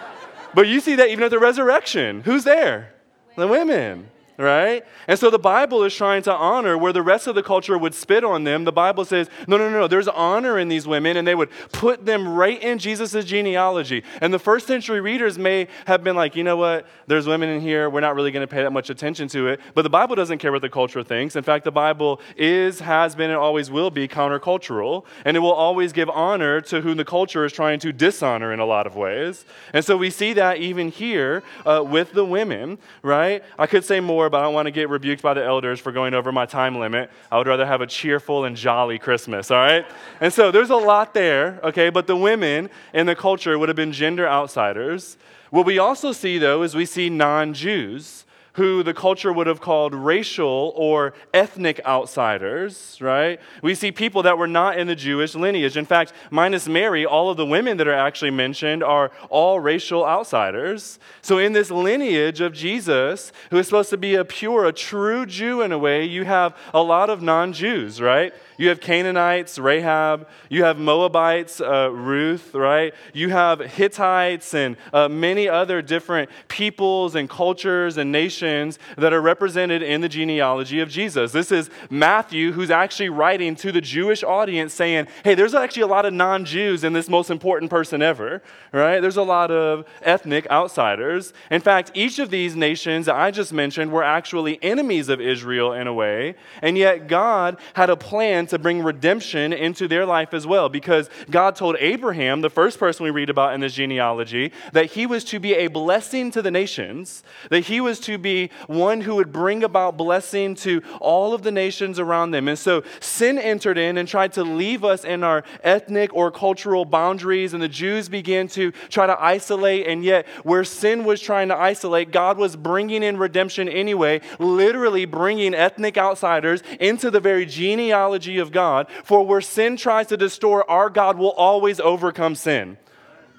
but 0.54 0.66
you 0.66 0.80
see 0.80 0.96
that 0.96 1.08
even 1.08 1.24
at 1.24 1.30
the 1.30 1.38
resurrection. 1.38 2.22
Who's 2.22 2.44
there? 2.44 2.92
The 3.36 3.46
women 3.46 4.08
right? 4.38 4.84
And 5.08 5.18
so 5.18 5.30
the 5.30 5.38
Bible 5.38 5.82
is 5.82 5.94
trying 5.94 6.22
to 6.22 6.32
honor 6.32 6.78
where 6.78 6.92
the 6.92 7.02
rest 7.02 7.26
of 7.26 7.34
the 7.34 7.42
culture 7.42 7.76
would 7.76 7.92
spit 7.92 8.22
on 8.22 8.44
them. 8.44 8.64
The 8.64 8.72
Bible 8.72 9.04
says, 9.04 9.28
no, 9.48 9.56
no, 9.56 9.68
no, 9.68 9.80
no, 9.80 9.88
there's 9.88 10.06
honor 10.06 10.58
in 10.58 10.68
these 10.68 10.86
women, 10.86 11.16
and 11.16 11.26
they 11.26 11.34
would 11.34 11.50
put 11.72 12.06
them 12.06 12.28
right 12.28 12.62
in 12.62 12.78
Jesus' 12.78 13.24
genealogy. 13.24 14.04
And 14.20 14.32
the 14.32 14.38
first 14.38 14.68
century 14.68 15.00
readers 15.00 15.38
may 15.38 15.66
have 15.86 16.04
been 16.04 16.14
like, 16.14 16.36
you 16.36 16.44
know 16.44 16.56
what, 16.56 16.86
there's 17.08 17.26
women 17.26 17.48
in 17.48 17.60
here, 17.60 17.90
we're 17.90 18.00
not 18.00 18.14
really 18.14 18.30
going 18.30 18.46
to 18.46 18.52
pay 18.52 18.62
that 18.62 18.70
much 18.70 18.90
attention 18.90 19.26
to 19.28 19.48
it. 19.48 19.60
But 19.74 19.82
the 19.82 19.90
Bible 19.90 20.14
doesn't 20.14 20.38
care 20.38 20.52
what 20.52 20.62
the 20.62 20.70
culture 20.70 21.02
thinks. 21.02 21.34
In 21.34 21.42
fact, 21.42 21.64
the 21.64 21.72
Bible 21.72 22.20
is, 22.36 22.78
has 22.78 23.16
been, 23.16 23.30
and 23.30 23.38
always 23.38 23.72
will 23.72 23.90
be 23.90 24.06
countercultural, 24.06 25.04
and 25.24 25.36
it 25.36 25.40
will 25.40 25.52
always 25.52 25.92
give 25.92 26.08
honor 26.10 26.60
to 26.60 26.80
whom 26.80 26.96
the 26.96 27.04
culture 27.04 27.44
is 27.44 27.52
trying 27.52 27.80
to 27.80 27.92
dishonor 27.92 28.52
in 28.52 28.60
a 28.60 28.64
lot 28.64 28.86
of 28.86 28.94
ways. 28.94 29.44
And 29.72 29.84
so 29.84 29.96
we 29.96 30.10
see 30.10 30.32
that 30.34 30.58
even 30.58 30.90
here 30.90 31.42
uh, 31.66 31.82
with 31.84 32.12
the 32.12 32.24
women, 32.24 32.78
right? 33.02 33.42
I 33.58 33.66
could 33.66 33.84
say 33.84 33.98
more 33.98 34.27
but 34.30 34.40
I 34.40 34.42
don't 34.42 34.54
want 34.54 34.66
to 34.66 34.70
get 34.70 34.88
rebuked 34.88 35.22
by 35.22 35.34
the 35.34 35.44
elders 35.44 35.80
for 35.80 35.92
going 35.92 36.14
over 36.14 36.32
my 36.32 36.46
time 36.46 36.78
limit. 36.78 37.10
I 37.30 37.38
would 37.38 37.46
rather 37.46 37.66
have 37.66 37.80
a 37.80 37.86
cheerful 37.86 38.44
and 38.44 38.56
jolly 38.56 38.98
Christmas, 38.98 39.50
all 39.50 39.58
right? 39.58 39.86
And 40.20 40.32
so 40.32 40.50
there's 40.50 40.70
a 40.70 40.76
lot 40.76 41.14
there, 41.14 41.60
okay? 41.64 41.90
But 41.90 42.06
the 42.06 42.16
women 42.16 42.70
in 42.92 43.06
the 43.06 43.14
culture 43.14 43.58
would 43.58 43.68
have 43.68 43.76
been 43.76 43.92
gender 43.92 44.28
outsiders. 44.28 45.16
What 45.50 45.66
we 45.66 45.78
also 45.78 46.12
see, 46.12 46.38
though, 46.38 46.62
is 46.62 46.74
we 46.74 46.84
see 46.84 47.08
non 47.08 47.54
Jews 47.54 48.24
who 48.58 48.82
the 48.82 48.92
culture 48.92 49.32
would 49.32 49.46
have 49.46 49.60
called 49.60 49.94
racial 49.94 50.72
or 50.74 51.14
ethnic 51.32 51.80
outsiders, 51.86 52.98
right? 53.00 53.40
We 53.62 53.76
see 53.76 53.92
people 53.92 54.24
that 54.24 54.36
were 54.36 54.48
not 54.48 54.78
in 54.78 54.88
the 54.88 54.96
Jewish 54.96 55.36
lineage. 55.36 55.76
In 55.76 55.86
fact, 55.86 56.12
minus 56.32 56.66
Mary, 56.66 57.06
all 57.06 57.30
of 57.30 57.36
the 57.36 57.46
women 57.46 57.76
that 57.76 57.86
are 57.86 57.92
actually 57.92 58.32
mentioned 58.32 58.82
are 58.82 59.12
all 59.30 59.60
racial 59.60 60.04
outsiders. 60.04 60.98
So, 61.22 61.38
in 61.38 61.52
this 61.52 61.70
lineage 61.70 62.40
of 62.40 62.52
Jesus, 62.52 63.30
who 63.50 63.58
is 63.58 63.66
supposed 63.66 63.90
to 63.90 63.96
be 63.96 64.16
a 64.16 64.24
pure, 64.24 64.66
a 64.66 64.72
true 64.72 65.24
Jew 65.24 65.62
in 65.62 65.70
a 65.70 65.78
way, 65.78 66.04
you 66.04 66.24
have 66.24 66.56
a 66.74 66.82
lot 66.82 67.10
of 67.10 67.22
non 67.22 67.52
Jews, 67.52 68.00
right? 68.00 68.34
You 68.58 68.70
have 68.70 68.80
Canaanites, 68.80 69.56
Rahab. 69.56 70.28
You 70.48 70.64
have 70.64 70.78
Moabites, 70.78 71.60
uh, 71.60 71.90
Ruth, 71.92 72.54
right? 72.54 72.92
You 73.14 73.30
have 73.30 73.60
Hittites 73.60 74.52
and 74.52 74.76
uh, 74.92 75.08
many 75.08 75.48
other 75.48 75.80
different 75.80 76.28
peoples 76.48 77.14
and 77.14 77.30
cultures 77.30 77.96
and 77.98 78.10
nations 78.10 78.80
that 78.96 79.12
are 79.12 79.20
represented 79.20 79.80
in 79.82 80.00
the 80.00 80.08
genealogy 80.08 80.80
of 80.80 80.88
Jesus. 80.88 81.30
This 81.30 81.52
is 81.52 81.70
Matthew, 81.88 82.50
who's 82.50 82.70
actually 82.70 83.10
writing 83.10 83.54
to 83.56 83.70
the 83.70 83.80
Jewish 83.80 84.24
audience 84.24 84.74
saying, 84.74 85.06
hey, 85.22 85.36
there's 85.36 85.54
actually 85.54 85.82
a 85.82 85.86
lot 85.86 86.04
of 86.04 86.12
non 86.12 86.44
Jews 86.44 86.82
in 86.82 86.92
this 86.92 87.08
most 87.08 87.30
important 87.30 87.70
person 87.70 88.02
ever, 88.02 88.42
right? 88.72 88.98
There's 88.98 89.16
a 89.16 89.22
lot 89.22 89.52
of 89.52 89.84
ethnic 90.02 90.50
outsiders. 90.50 91.32
In 91.52 91.60
fact, 91.60 91.92
each 91.94 92.18
of 92.18 92.30
these 92.30 92.56
nations 92.56 93.06
that 93.06 93.14
I 93.14 93.30
just 93.30 93.52
mentioned 93.52 93.92
were 93.92 94.02
actually 94.02 94.58
enemies 94.64 95.08
of 95.08 95.20
Israel 95.20 95.72
in 95.72 95.86
a 95.86 95.94
way, 95.94 96.34
and 96.60 96.76
yet 96.76 97.06
God 97.06 97.56
had 97.74 97.88
a 97.88 97.96
plan 97.96 98.47
to 98.48 98.58
bring 98.58 98.82
redemption 98.82 99.52
into 99.52 99.88
their 99.88 100.06
life 100.06 100.34
as 100.34 100.46
well 100.46 100.68
because 100.68 101.08
God 101.30 101.56
told 101.56 101.76
Abraham, 101.78 102.40
the 102.40 102.50
first 102.50 102.78
person 102.78 103.04
we 103.04 103.10
read 103.10 103.30
about 103.30 103.54
in 103.54 103.60
this 103.60 103.74
genealogy, 103.74 104.52
that 104.72 104.86
he 104.86 105.06
was 105.06 105.24
to 105.24 105.38
be 105.38 105.54
a 105.54 105.68
blessing 105.68 106.30
to 106.32 106.42
the 106.42 106.50
nations, 106.50 107.22
that 107.50 107.60
he 107.60 107.80
was 107.80 108.00
to 108.00 108.18
be 108.18 108.50
one 108.66 109.00
who 109.00 109.16
would 109.16 109.32
bring 109.32 109.64
about 109.64 109.96
blessing 109.96 110.54
to 110.56 110.82
all 111.00 111.34
of 111.34 111.42
the 111.42 111.52
nations 111.52 111.98
around 111.98 112.30
them. 112.30 112.48
And 112.48 112.58
so 112.58 112.82
sin 113.00 113.38
entered 113.38 113.78
in 113.78 113.98
and 113.98 114.08
tried 114.08 114.32
to 114.34 114.44
leave 114.44 114.84
us 114.84 115.04
in 115.04 115.22
our 115.24 115.44
ethnic 115.62 116.14
or 116.14 116.30
cultural 116.30 116.84
boundaries, 116.84 117.54
and 117.54 117.62
the 117.62 117.68
Jews 117.68 118.08
began 118.08 118.48
to 118.48 118.72
try 118.88 119.06
to 119.06 119.20
isolate, 119.20 119.86
and 119.86 120.04
yet 120.04 120.26
where 120.42 120.64
sin 120.64 121.04
was 121.04 121.20
trying 121.20 121.48
to 121.48 121.56
isolate, 121.56 122.10
God 122.10 122.38
was 122.38 122.56
bringing 122.56 123.02
in 123.02 123.16
redemption 123.16 123.68
anyway, 123.68 124.20
literally 124.38 125.04
bringing 125.04 125.54
ethnic 125.54 125.96
outsiders 125.96 126.62
into 126.80 127.10
the 127.10 127.20
very 127.20 127.46
genealogy 127.46 128.37
of 128.38 128.52
God. 128.52 128.86
For 129.04 129.24
where 129.24 129.40
sin 129.40 129.76
tries 129.76 130.08
to 130.08 130.16
distort, 130.16 130.66
our 130.68 130.90
God 130.90 131.18
will 131.18 131.32
always 131.32 131.80
overcome 131.80 132.34
sin. 132.34 132.78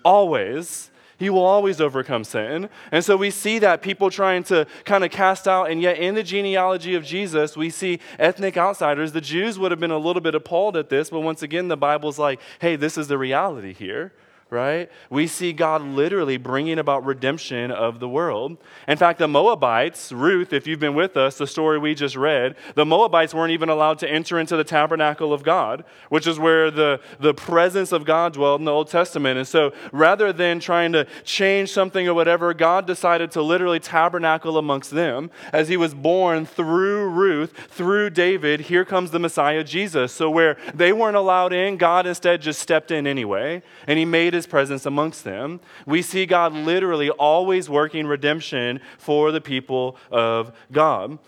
Always. 0.04 0.92
He 1.18 1.30
will 1.30 1.46
always 1.46 1.82
overcome 1.82 2.24
sin. 2.24 2.70
And 2.94 3.04
so 3.04 3.18
we 3.18 3.30
see 3.30 3.60
that 3.60 3.82
people 3.82 4.10
trying 4.10 4.44
to 4.46 4.66
kind 4.86 5.04
of 5.04 5.12
cast 5.12 5.50
out, 5.50 5.70
and 5.70 5.82
yet 5.82 5.98
in 5.98 6.16
the 6.16 6.24
genealogy 6.24 6.96
of 6.96 7.04
Jesus, 7.04 7.58
we 7.58 7.70
see 7.70 8.00
ethnic 8.18 8.56
outsiders. 8.56 9.12
The 9.12 9.20
Jews 9.20 9.60
would 9.60 9.72
have 9.72 9.82
been 9.82 9.92
a 9.92 9.98
little 9.98 10.22
bit 10.22 10.34
appalled 10.34 10.78
at 10.78 10.88
this, 10.90 11.10
but 11.10 11.20
once 11.20 11.44
again, 11.44 11.68
the 11.68 11.76
Bible's 11.76 12.18
like, 12.18 12.40
hey, 12.60 12.78
this 12.78 12.98
is 12.98 13.10
the 13.10 13.18
reality 13.18 13.74
here 13.74 14.14
right? 14.50 14.90
We 15.10 15.28
see 15.28 15.54
God 15.54 15.82
literally 15.82 16.38
bringing 16.38 16.80
about 16.80 17.06
redemption 17.06 17.72
of 17.72 18.00
the 18.00 18.10
world. 18.10 18.58
In 18.88 18.98
fact, 18.98 19.20
the 19.20 19.28
Moabites, 19.28 20.12
Ruth, 20.12 20.54
if 20.54 20.66
you've 20.66 20.80
been 20.80 20.96
with 20.96 21.18
us, 21.18 21.38
the 21.38 21.48
story 21.48 21.78
we 21.78 21.94
just 21.94 22.16
read, 22.16 22.56
the 22.76 22.86
Moabites 22.86 23.34
weren't 23.34 23.52
even 23.52 23.70
allowed 23.70 24.00
to 24.00 24.10
enter 24.10 24.40
into 24.40 24.58
the 24.58 24.64
tabernacle 24.64 25.34
of 25.34 25.44
God, 25.44 25.84
which 26.10 26.26
is 26.26 26.40
where 26.40 26.72
the, 26.72 27.00
the 27.20 27.34
presence 27.34 27.92
of 27.92 28.06
God 28.06 28.34
dwelled 28.34 28.62
in 28.62 28.66
the 28.66 28.72
Old 28.72 28.90
Testament. 28.90 29.38
And 29.38 29.48
so 29.48 29.72
rather 29.92 30.34
than 30.34 30.60
trying 30.60 30.94
to 30.94 31.06
change 31.24 31.72
something 31.72 32.08
or 32.08 32.14
whatever, 32.14 32.54
God 32.54 32.88
decided 32.88 33.32
to 33.32 33.42
literally 33.42 33.80
tabernacle 33.80 34.58
amongst 34.58 34.92
them. 34.92 35.30
As 35.54 35.68
he 35.68 35.78
was 35.78 35.94
born 35.94 36.46
through 36.46 37.10
Ruth, 37.10 37.54
through 37.70 38.10
David, 38.12 38.62
here 38.62 38.86
comes 38.86 39.12
the 39.12 39.20
Messiah 39.20 39.64
Jesus. 39.64 40.12
So 40.12 40.30
where 40.30 40.58
they 40.74 40.92
weren't 40.92 41.18
allowed 41.18 41.54
in, 41.54 41.78
God 41.78 42.08
instead 42.08 42.42
just 42.42 42.60
stepped 42.60 42.92
in 42.92 43.06
anyway, 43.06 43.62
and 43.88 44.00
he 44.00 44.06
made 44.06 44.39
his 44.40 44.48
presence 44.48 44.86
amongst 44.86 45.24
them. 45.24 45.60
We 45.86 46.02
see 46.02 46.26
God 46.26 46.54
literally 46.54 47.10
always 47.10 47.70
working 47.70 48.08
redemption 48.08 48.80
for 48.98 49.32
the 49.32 49.42
people 49.42 49.98
of 50.12 50.52
God. 50.72 51.20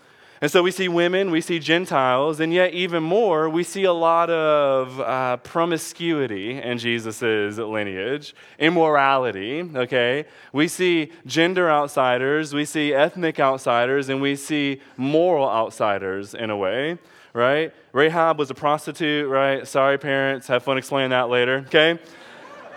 And 0.42 0.50
so 0.50 0.60
we 0.60 0.72
see 0.72 0.88
women, 0.88 1.30
we 1.30 1.40
see 1.40 1.60
Gentiles, 1.60 2.40
and 2.40 2.52
yet 2.52 2.72
even 2.74 3.00
more, 3.04 3.48
we 3.48 3.62
see 3.62 3.84
a 3.84 3.92
lot 3.92 4.28
of 4.28 4.98
uh, 4.98 5.36
promiscuity 5.36 6.60
in 6.60 6.78
Jesus' 6.78 7.22
lineage, 7.58 8.34
immorality, 8.58 9.70
okay? 9.76 10.24
We 10.52 10.66
see 10.66 11.12
gender 11.26 11.70
outsiders, 11.70 12.52
we 12.52 12.64
see 12.64 12.92
ethnic 12.92 13.38
outsiders, 13.38 14.08
and 14.08 14.20
we 14.20 14.34
see 14.34 14.80
moral 14.96 15.48
outsiders 15.48 16.34
in 16.34 16.50
a 16.50 16.56
way, 16.56 16.98
right? 17.34 17.72
Rahab 17.92 18.36
was 18.36 18.50
a 18.50 18.54
prostitute, 18.54 19.28
right? 19.28 19.64
Sorry, 19.68 19.96
parents, 19.96 20.48
have 20.48 20.64
fun 20.64 20.76
explaining 20.76 21.10
that 21.10 21.28
later, 21.28 21.64
okay? 21.68 22.00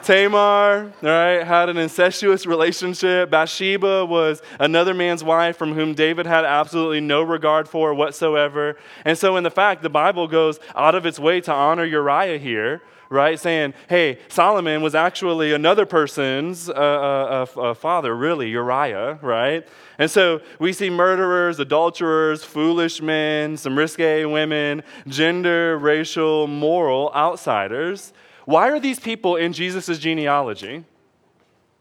Tamar, 0.06 0.94
right, 1.02 1.44
had 1.44 1.68
an 1.68 1.78
incestuous 1.78 2.46
relationship. 2.46 3.32
Bathsheba 3.32 4.06
was 4.06 4.40
another 4.60 4.94
man's 4.94 5.24
wife 5.24 5.58
from 5.58 5.74
whom 5.74 5.96
David 5.96 6.28
had 6.28 6.46
absolutely 6.46 7.02
no 7.02 7.24
regard 7.24 7.68
for 7.68 7.92
whatsoever. 7.92 8.78
And 9.04 9.18
so, 9.18 9.36
in 9.36 9.44
the 9.44 9.50
fact, 9.50 9.82
the 9.82 9.90
Bible 9.90 10.28
goes 10.28 10.60
out 10.76 10.94
of 10.94 11.08
its 11.08 11.18
way 11.18 11.42
to 11.42 11.52
honor 11.52 11.86
Uriah 11.86 12.38
here, 12.38 12.84
right? 13.10 13.40
Saying, 13.40 13.74
hey, 13.90 14.20
Solomon 14.28 14.84
was 14.84 14.94
actually 14.94 15.54
another 15.54 15.88
person's 15.88 16.70
uh, 16.70 16.74
uh, 16.74 17.60
uh, 17.60 17.74
father, 17.74 18.16
really, 18.16 18.50
Uriah, 18.50 19.18
right? 19.24 19.68
And 19.98 20.12
so 20.12 20.42
we 20.60 20.72
see 20.72 20.92
murderers, 20.92 21.60
adulterers, 21.60 22.44
foolish 22.44 23.02
men, 23.02 23.58
some 23.58 23.76
risque 23.76 24.24
women, 24.26 24.84
gender, 25.08 25.80
racial, 25.80 26.46
moral 26.46 27.12
outsiders 27.16 28.14
why 28.46 28.70
are 28.70 28.80
these 28.80 29.00
people 29.00 29.36
in 29.36 29.54
Jesus' 29.54 29.98
genealogy? 29.98 30.86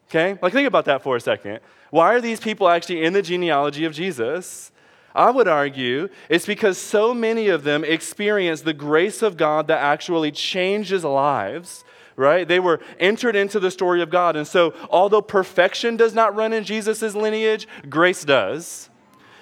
Okay, 0.09 0.39
like 0.43 0.53
think 0.53 0.69
about 0.69 0.87
that 0.87 1.03
for 1.03 1.17
a 1.17 1.21
second. 1.21 1.61
Why 1.91 2.15
are 2.15 2.21
these 2.21 2.41
people 2.41 2.69
actually 2.69 3.05
in 3.05 3.13
the 3.13 3.23
genealogy 3.23 3.85
of 3.85 3.93
Jesus? 3.93 4.73
I 5.15 5.31
would 5.31 5.47
argue 5.47 6.09
it's 6.29 6.47
because 6.47 6.77
so 6.77 7.15
many 7.15 7.49
of 7.49 7.63
them 7.63 7.85
experienced 7.85 8.65
the 8.65 8.73
grace 8.73 9.23
of 9.23 9.37
God 9.37 9.69
that 9.69 9.79
actually 9.79 10.33
changes 10.33 11.05
lives, 11.05 11.85
right? 12.17 12.47
They 12.47 12.59
were 12.59 12.81
entered 12.99 13.37
into 13.37 13.61
the 13.61 13.71
story 13.71 14.03
of 14.03 14.11
God. 14.11 14.35
And 14.35 14.47
so, 14.47 14.75
although 14.91 15.23
perfection 15.23 15.97
does 15.97 16.15
not 16.15 16.35
run 16.35 16.53
in 16.53 16.65
Jesus' 16.65 17.15
lineage, 17.15 17.69
grace 17.89 18.25
does. 18.25 18.91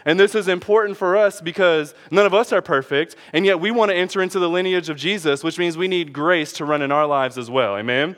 And 0.04 0.18
this 0.18 0.34
is 0.34 0.48
important 0.48 0.96
for 0.96 1.16
us 1.16 1.40
because 1.40 1.94
none 2.10 2.26
of 2.26 2.34
us 2.34 2.52
are 2.52 2.62
perfect, 2.62 3.16
and 3.32 3.46
yet 3.46 3.60
we 3.60 3.70
want 3.70 3.90
to 3.90 3.96
enter 3.96 4.22
into 4.22 4.38
the 4.38 4.48
lineage 4.48 4.88
of 4.88 4.96
Jesus, 4.96 5.44
which 5.44 5.58
means 5.58 5.76
we 5.76 5.88
need 5.88 6.12
grace 6.12 6.52
to 6.54 6.64
run 6.64 6.82
in 6.82 6.90
our 6.92 7.06
lives 7.06 7.38
as 7.38 7.50
well. 7.50 7.76
Amen? 7.76 8.16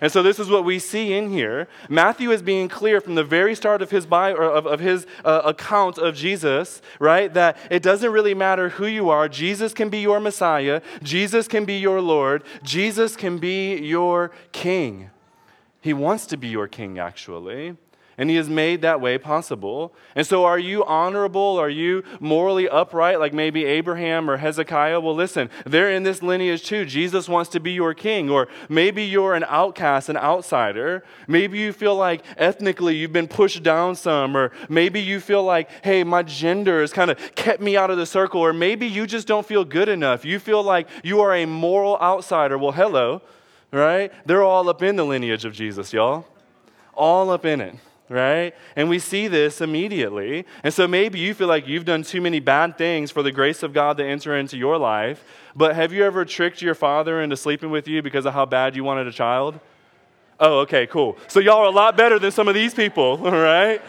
And 0.00 0.12
so 0.12 0.22
this 0.22 0.38
is 0.38 0.50
what 0.50 0.64
we 0.64 0.78
see 0.78 1.14
in 1.14 1.30
here. 1.30 1.68
Matthew 1.88 2.30
is 2.30 2.42
being 2.42 2.68
clear 2.68 3.00
from 3.00 3.14
the 3.14 3.24
very 3.24 3.54
start 3.54 3.80
of 3.80 3.90
his 3.90 4.06
bio, 4.06 4.34
of, 4.34 4.66
of 4.66 4.80
his 4.80 5.06
uh, 5.24 5.42
account 5.44 5.98
of 5.98 6.14
Jesus, 6.14 6.82
right? 6.98 7.32
That 7.32 7.56
it 7.70 7.82
doesn't 7.82 8.10
really 8.10 8.34
matter 8.34 8.70
who 8.70 8.86
you 8.86 9.08
are. 9.08 9.28
Jesus 9.28 9.72
can 9.72 9.88
be 9.88 10.00
your 10.00 10.20
Messiah. 10.20 10.82
Jesus 11.02 11.48
can 11.48 11.64
be 11.64 11.78
your 11.78 12.00
Lord. 12.00 12.44
Jesus 12.62 13.16
can 13.16 13.38
be 13.38 13.76
your 13.76 14.30
King. 14.52 15.10
He 15.80 15.94
wants 15.94 16.26
to 16.26 16.36
be 16.36 16.48
your 16.48 16.68
King, 16.68 16.98
actually. 16.98 17.76
And 18.16 18.30
he 18.30 18.36
has 18.36 18.48
made 18.48 18.82
that 18.82 19.00
way 19.00 19.18
possible. 19.18 19.92
And 20.14 20.26
so, 20.26 20.44
are 20.44 20.58
you 20.58 20.84
honorable? 20.84 21.58
Are 21.58 21.68
you 21.68 22.04
morally 22.20 22.68
upright, 22.68 23.18
like 23.18 23.32
maybe 23.32 23.64
Abraham 23.64 24.30
or 24.30 24.36
Hezekiah? 24.36 25.00
Well, 25.00 25.16
listen, 25.16 25.50
they're 25.66 25.90
in 25.90 26.04
this 26.04 26.22
lineage 26.22 26.62
too. 26.62 26.84
Jesus 26.84 27.28
wants 27.28 27.50
to 27.50 27.60
be 27.60 27.72
your 27.72 27.92
king. 27.92 28.30
Or 28.30 28.48
maybe 28.68 29.02
you're 29.02 29.34
an 29.34 29.44
outcast, 29.48 30.08
an 30.08 30.16
outsider. 30.16 31.04
Maybe 31.26 31.58
you 31.58 31.72
feel 31.72 31.96
like 31.96 32.22
ethnically 32.36 32.96
you've 32.96 33.12
been 33.12 33.26
pushed 33.26 33.64
down 33.64 33.96
some. 33.96 34.36
Or 34.36 34.52
maybe 34.68 35.00
you 35.00 35.18
feel 35.18 35.42
like, 35.42 35.68
hey, 35.82 36.04
my 36.04 36.22
gender 36.22 36.80
has 36.82 36.92
kind 36.92 37.10
of 37.10 37.18
kept 37.34 37.60
me 37.60 37.76
out 37.76 37.90
of 37.90 37.96
the 37.96 38.06
circle. 38.06 38.40
Or 38.40 38.52
maybe 38.52 38.86
you 38.86 39.08
just 39.08 39.26
don't 39.26 39.46
feel 39.46 39.64
good 39.64 39.88
enough. 39.88 40.24
You 40.24 40.38
feel 40.38 40.62
like 40.62 40.88
you 41.02 41.20
are 41.20 41.34
a 41.34 41.46
moral 41.46 41.98
outsider. 42.00 42.56
Well, 42.58 42.72
hello, 42.72 43.22
right? 43.72 44.12
They're 44.24 44.44
all 44.44 44.68
up 44.68 44.82
in 44.82 44.94
the 44.94 45.04
lineage 45.04 45.44
of 45.44 45.52
Jesus, 45.52 45.92
y'all. 45.92 46.26
All 46.94 47.30
up 47.30 47.44
in 47.44 47.60
it 47.60 47.74
right? 48.08 48.54
And 48.76 48.88
we 48.88 48.98
see 48.98 49.28
this 49.28 49.60
immediately. 49.60 50.44
And 50.62 50.72
so 50.72 50.86
maybe 50.86 51.18
you 51.18 51.34
feel 51.34 51.48
like 51.48 51.66
you've 51.66 51.84
done 51.84 52.02
too 52.02 52.20
many 52.20 52.40
bad 52.40 52.76
things 52.76 53.10
for 53.10 53.22
the 53.22 53.32
grace 53.32 53.62
of 53.62 53.72
God 53.72 53.96
to 53.96 54.04
enter 54.04 54.36
into 54.36 54.56
your 54.56 54.78
life. 54.78 55.24
But 55.56 55.74
have 55.74 55.92
you 55.92 56.04
ever 56.04 56.24
tricked 56.24 56.60
your 56.60 56.74
father 56.74 57.22
into 57.22 57.36
sleeping 57.36 57.70
with 57.70 57.88
you 57.88 58.02
because 58.02 58.26
of 58.26 58.34
how 58.34 58.46
bad 58.46 58.76
you 58.76 58.84
wanted 58.84 59.06
a 59.06 59.12
child? 59.12 59.58
Oh, 60.38 60.60
okay, 60.60 60.86
cool. 60.86 61.16
So 61.28 61.40
y'all 61.40 61.58
are 61.58 61.66
a 61.66 61.70
lot 61.70 61.96
better 61.96 62.18
than 62.18 62.30
some 62.30 62.48
of 62.48 62.54
these 62.54 62.74
people, 62.74 63.02
all 63.24 63.30
right? 63.30 63.80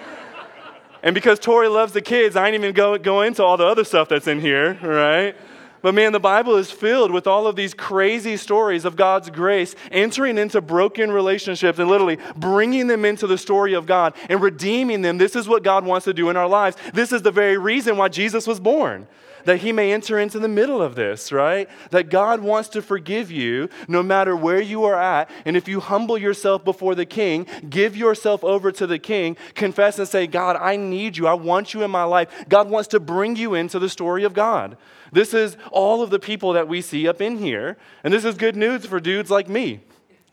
And 1.03 1.13
because 1.13 1.37
Tori 1.37 1.67
loves 1.67 1.93
the 1.93 2.01
kids, 2.01 2.35
I 2.35 2.47
ain't 2.47 2.55
even 2.55 2.73
go, 2.73 2.97
go 2.97 3.21
into 3.21 3.43
all 3.43 3.57
the 3.57 3.65
other 3.65 3.83
stuff 3.83 4.09
that's 4.09 4.27
in 4.27 4.39
here, 4.39 4.73
right? 4.81 5.35
But 5.81 5.93
man, 5.93 6.13
the 6.13 6.19
Bible 6.19 6.55
is 6.55 6.71
filled 6.71 7.11
with 7.11 7.27
all 7.27 7.47
of 7.47 7.55
these 7.55 7.73
crazy 7.73 8.37
stories 8.37 8.85
of 8.85 8.95
God's 8.95 9.29
grace 9.29 9.75
entering 9.91 10.37
into 10.37 10.61
broken 10.61 11.11
relationships 11.11 11.79
and 11.79 11.89
literally 11.89 12.17
bringing 12.35 12.87
them 12.87 13.05
into 13.05 13.27
the 13.27 13.37
story 13.37 13.73
of 13.73 13.85
God 13.85 14.15
and 14.29 14.41
redeeming 14.41 15.01
them. 15.01 15.17
This 15.17 15.35
is 15.35 15.47
what 15.47 15.63
God 15.63 15.85
wants 15.85 16.05
to 16.05 16.13
do 16.13 16.29
in 16.29 16.37
our 16.37 16.47
lives. 16.47 16.77
This 16.93 17.11
is 17.11 17.21
the 17.21 17.31
very 17.31 17.57
reason 17.57 17.97
why 17.97 18.09
Jesus 18.09 18.47
was 18.47 18.59
born 18.59 19.07
that 19.45 19.61
he 19.61 19.71
may 19.71 19.93
enter 19.93 20.19
into 20.19 20.39
the 20.39 20.47
middle 20.47 20.81
of 20.81 20.95
this, 20.95 21.31
right? 21.31 21.69
That 21.91 22.09
God 22.09 22.41
wants 22.41 22.69
to 22.69 22.81
forgive 22.81 23.31
you 23.31 23.69
no 23.87 24.03
matter 24.03 24.35
where 24.35 24.61
you 24.61 24.83
are 24.83 24.99
at. 24.99 25.29
And 25.45 25.55
if 25.55 25.67
you 25.67 25.79
humble 25.79 26.17
yourself 26.17 26.63
before 26.63 26.95
the 26.95 27.05
king, 27.05 27.47
give 27.69 27.95
yourself 27.95 28.43
over 28.43 28.71
to 28.73 28.85
the 28.85 28.99
king, 28.99 29.37
confess 29.53 29.97
and 29.97 30.07
say, 30.07 30.27
God, 30.27 30.57
I 30.57 30.75
need 30.75 31.17
you. 31.17 31.27
I 31.27 31.33
want 31.33 31.73
you 31.73 31.83
in 31.83 31.91
my 31.91 32.03
life. 32.03 32.29
God 32.49 32.69
wants 32.69 32.89
to 32.89 32.99
bring 32.99 33.35
you 33.35 33.53
into 33.53 33.79
the 33.79 33.89
story 33.89 34.23
of 34.23 34.33
God. 34.33 34.77
This 35.11 35.33
is 35.33 35.55
all 35.71 36.01
of 36.01 36.09
the 36.09 36.19
people 36.19 36.53
that 36.53 36.67
we 36.67 36.81
see 36.81 37.07
up 37.07 37.21
in 37.21 37.37
here. 37.37 37.77
And 38.03 38.13
this 38.13 38.25
is 38.25 38.35
good 38.35 38.55
news 38.55 38.85
for 38.85 38.99
dudes 38.99 39.31
like 39.31 39.47
me, 39.47 39.81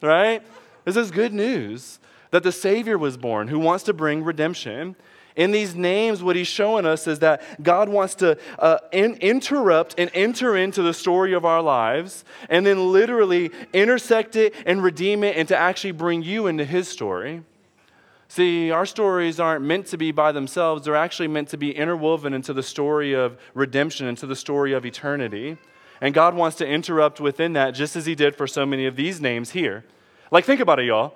right? 0.00 0.42
This 0.85 0.97
is 0.97 1.11
good 1.11 1.33
news 1.33 2.00
that 2.33 2.42
the 2.42 2.50
Savior 2.50 2.99
was 2.99 3.16
born 3.16 3.49
who 3.49 3.59
wants 3.59 3.85
to 3.85 3.92
bring 3.92 4.25
redemption. 4.25 4.97
In 5.34 5.50
these 5.50 5.74
names, 5.74 6.22
what 6.22 6.36
he's 6.36 6.48
showing 6.48 6.84
us 6.84 7.06
is 7.06 7.20
that 7.20 7.62
God 7.62 7.88
wants 7.88 8.14
to 8.16 8.38
uh, 8.58 8.78
in, 8.92 9.14
interrupt 9.14 9.94
and 9.98 10.10
enter 10.14 10.56
into 10.56 10.82
the 10.82 10.92
story 10.92 11.32
of 11.32 11.44
our 11.44 11.62
lives 11.62 12.24
and 12.50 12.66
then 12.66 12.92
literally 12.92 13.50
intersect 13.72 14.36
it 14.36 14.54
and 14.66 14.82
redeem 14.82 15.24
it 15.24 15.36
and 15.36 15.48
to 15.48 15.56
actually 15.56 15.92
bring 15.92 16.22
you 16.22 16.46
into 16.46 16.64
his 16.64 16.88
story. 16.88 17.42
See, 18.28 18.70
our 18.70 18.86
stories 18.86 19.38
aren't 19.38 19.62
meant 19.62 19.86
to 19.88 19.98
be 19.98 20.10
by 20.10 20.32
themselves, 20.32 20.84
they're 20.84 20.96
actually 20.96 21.28
meant 21.28 21.48
to 21.48 21.58
be 21.58 21.70
interwoven 21.70 22.32
into 22.32 22.54
the 22.54 22.62
story 22.62 23.12
of 23.14 23.38
redemption, 23.52 24.06
into 24.06 24.26
the 24.26 24.36
story 24.36 24.72
of 24.72 24.86
eternity. 24.86 25.58
And 26.00 26.14
God 26.14 26.34
wants 26.34 26.56
to 26.56 26.66
interrupt 26.66 27.20
within 27.20 27.52
that, 27.52 27.72
just 27.72 27.94
as 27.94 28.06
He 28.06 28.14
did 28.14 28.34
for 28.34 28.46
so 28.46 28.64
many 28.64 28.86
of 28.86 28.96
these 28.96 29.20
names 29.20 29.50
here. 29.50 29.84
Like, 30.30 30.46
think 30.46 30.60
about 30.60 30.80
it, 30.80 30.86
y'all. 30.86 31.14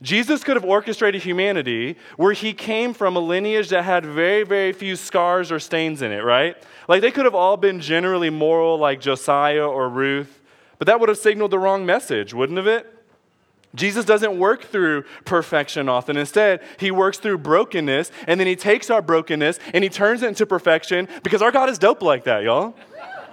Jesus 0.00 0.44
could 0.44 0.56
have 0.56 0.64
orchestrated 0.64 1.22
humanity 1.22 1.96
where 2.16 2.32
he 2.32 2.52
came 2.52 2.94
from 2.94 3.16
a 3.16 3.20
lineage 3.20 3.68
that 3.70 3.84
had 3.84 4.06
very, 4.06 4.44
very 4.44 4.72
few 4.72 4.94
scars 4.94 5.50
or 5.50 5.58
stains 5.58 6.02
in 6.02 6.12
it, 6.12 6.22
right? 6.22 6.56
Like 6.86 7.02
they 7.02 7.10
could 7.10 7.24
have 7.24 7.34
all 7.34 7.56
been 7.56 7.80
generally 7.80 8.30
moral, 8.30 8.78
like 8.78 9.00
Josiah 9.00 9.66
or 9.66 9.88
Ruth, 9.88 10.40
but 10.78 10.86
that 10.86 11.00
would 11.00 11.08
have 11.08 11.18
signaled 11.18 11.50
the 11.50 11.58
wrong 11.58 11.84
message, 11.84 12.32
wouldn't 12.32 12.58
it? 12.58 12.94
Jesus 13.74 14.04
doesn't 14.04 14.38
work 14.38 14.64
through 14.64 15.04
perfection 15.24 15.88
often. 15.88 16.16
Instead, 16.16 16.62
he 16.78 16.90
works 16.90 17.18
through 17.18 17.38
brokenness, 17.38 18.10
and 18.26 18.40
then 18.40 18.46
he 18.46 18.56
takes 18.56 18.88
our 18.90 19.02
brokenness 19.02 19.58
and 19.74 19.84
he 19.84 19.90
turns 19.90 20.22
it 20.22 20.28
into 20.28 20.46
perfection 20.46 21.06
because 21.22 21.42
our 21.42 21.52
God 21.52 21.68
is 21.68 21.78
dope 21.78 22.02
like 22.02 22.24
that, 22.24 22.44
y'all. 22.44 22.74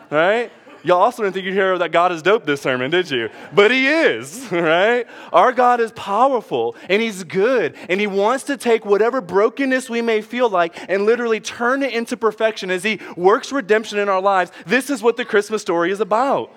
Right? 0.10 0.52
Y'all 0.86 1.02
also 1.02 1.24
didn't 1.24 1.34
think 1.34 1.48
you'd 1.48 1.56
hear 1.56 1.80
that 1.80 1.92
God 1.92 2.12
is 2.12 2.22
dope 2.22 2.46
this 2.46 2.62
sermon, 2.62 2.92
did 2.92 3.10
you? 3.10 3.32
But 3.52 3.72
He 3.72 3.88
is, 3.88 4.48
right? 4.52 5.08
Our 5.34 5.52
God 5.52 5.80
is 5.82 5.92
powerful 5.94 6.76
and 6.88 7.02
He's 7.02 7.24
good 7.24 7.76
and 7.90 8.00
He 8.00 8.06
wants 8.06 8.44
to 8.46 8.56
take 8.56 8.86
whatever 8.86 9.20
brokenness 9.20 9.90
we 9.90 10.04
may 10.04 10.22
feel 10.22 10.48
like 10.48 10.78
and 10.88 11.08
literally 11.08 11.40
turn 11.40 11.82
it 11.82 11.92
into 11.92 12.16
perfection 12.16 12.70
as 12.70 12.84
He 12.84 13.00
works 13.18 13.52
redemption 13.52 13.98
in 13.98 14.10
our 14.10 14.22
lives. 14.22 14.52
This 14.68 14.92
is 14.92 15.02
what 15.02 15.18
the 15.18 15.26
Christmas 15.26 15.64
story 15.64 15.92
is 15.92 16.02
about. 16.02 16.54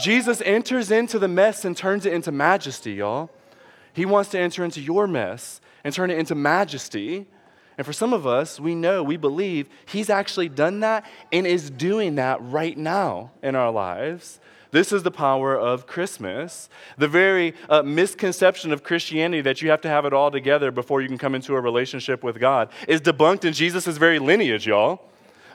Jesus 0.00 0.40
enters 0.46 0.90
into 0.90 1.18
the 1.18 1.28
mess 1.28 1.66
and 1.66 1.76
turns 1.76 2.06
it 2.06 2.14
into 2.14 2.32
majesty, 2.32 2.94
y'all. 2.94 3.28
He 3.92 4.06
wants 4.06 4.30
to 4.30 4.38
enter 4.38 4.64
into 4.64 4.80
your 4.80 5.06
mess 5.06 5.60
and 5.84 5.92
turn 5.92 6.10
it 6.10 6.18
into 6.18 6.34
majesty. 6.34 7.26
And 7.78 7.86
for 7.86 7.92
some 7.92 8.12
of 8.12 8.26
us, 8.26 8.58
we 8.58 8.74
know, 8.74 9.02
we 9.02 9.16
believe 9.16 9.68
He's 9.86 10.08
actually 10.10 10.48
done 10.48 10.80
that 10.80 11.04
and 11.32 11.46
is 11.46 11.70
doing 11.70 12.14
that 12.16 12.38
right 12.42 12.76
now 12.76 13.32
in 13.42 13.54
our 13.54 13.70
lives. 13.70 14.40
This 14.70 14.92
is 14.92 15.02
the 15.02 15.10
power 15.10 15.56
of 15.56 15.86
Christmas. 15.86 16.68
The 16.98 17.08
very 17.08 17.54
uh, 17.68 17.82
misconception 17.82 18.72
of 18.72 18.82
Christianity 18.82 19.40
that 19.42 19.62
you 19.62 19.70
have 19.70 19.80
to 19.82 19.88
have 19.88 20.04
it 20.04 20.12
all 20.12 20.30
together 20.30 20.70
before 20.70 21.00
you 21.00 21.08
can 21.08 21.18
come 21.18 21.34
into 21.34 21.54
a 21.54 21.60
relationship 21.60 22.22
with 22.22 22.38
God 22.38 22.70
is 22.88 23.00
debunked 23.00 23.44
in 23.44 23.52
Jesus' 23.52 23.96
very 23.96 24.18
lineage, 24.18 24.66
y'all. 24.66 25.02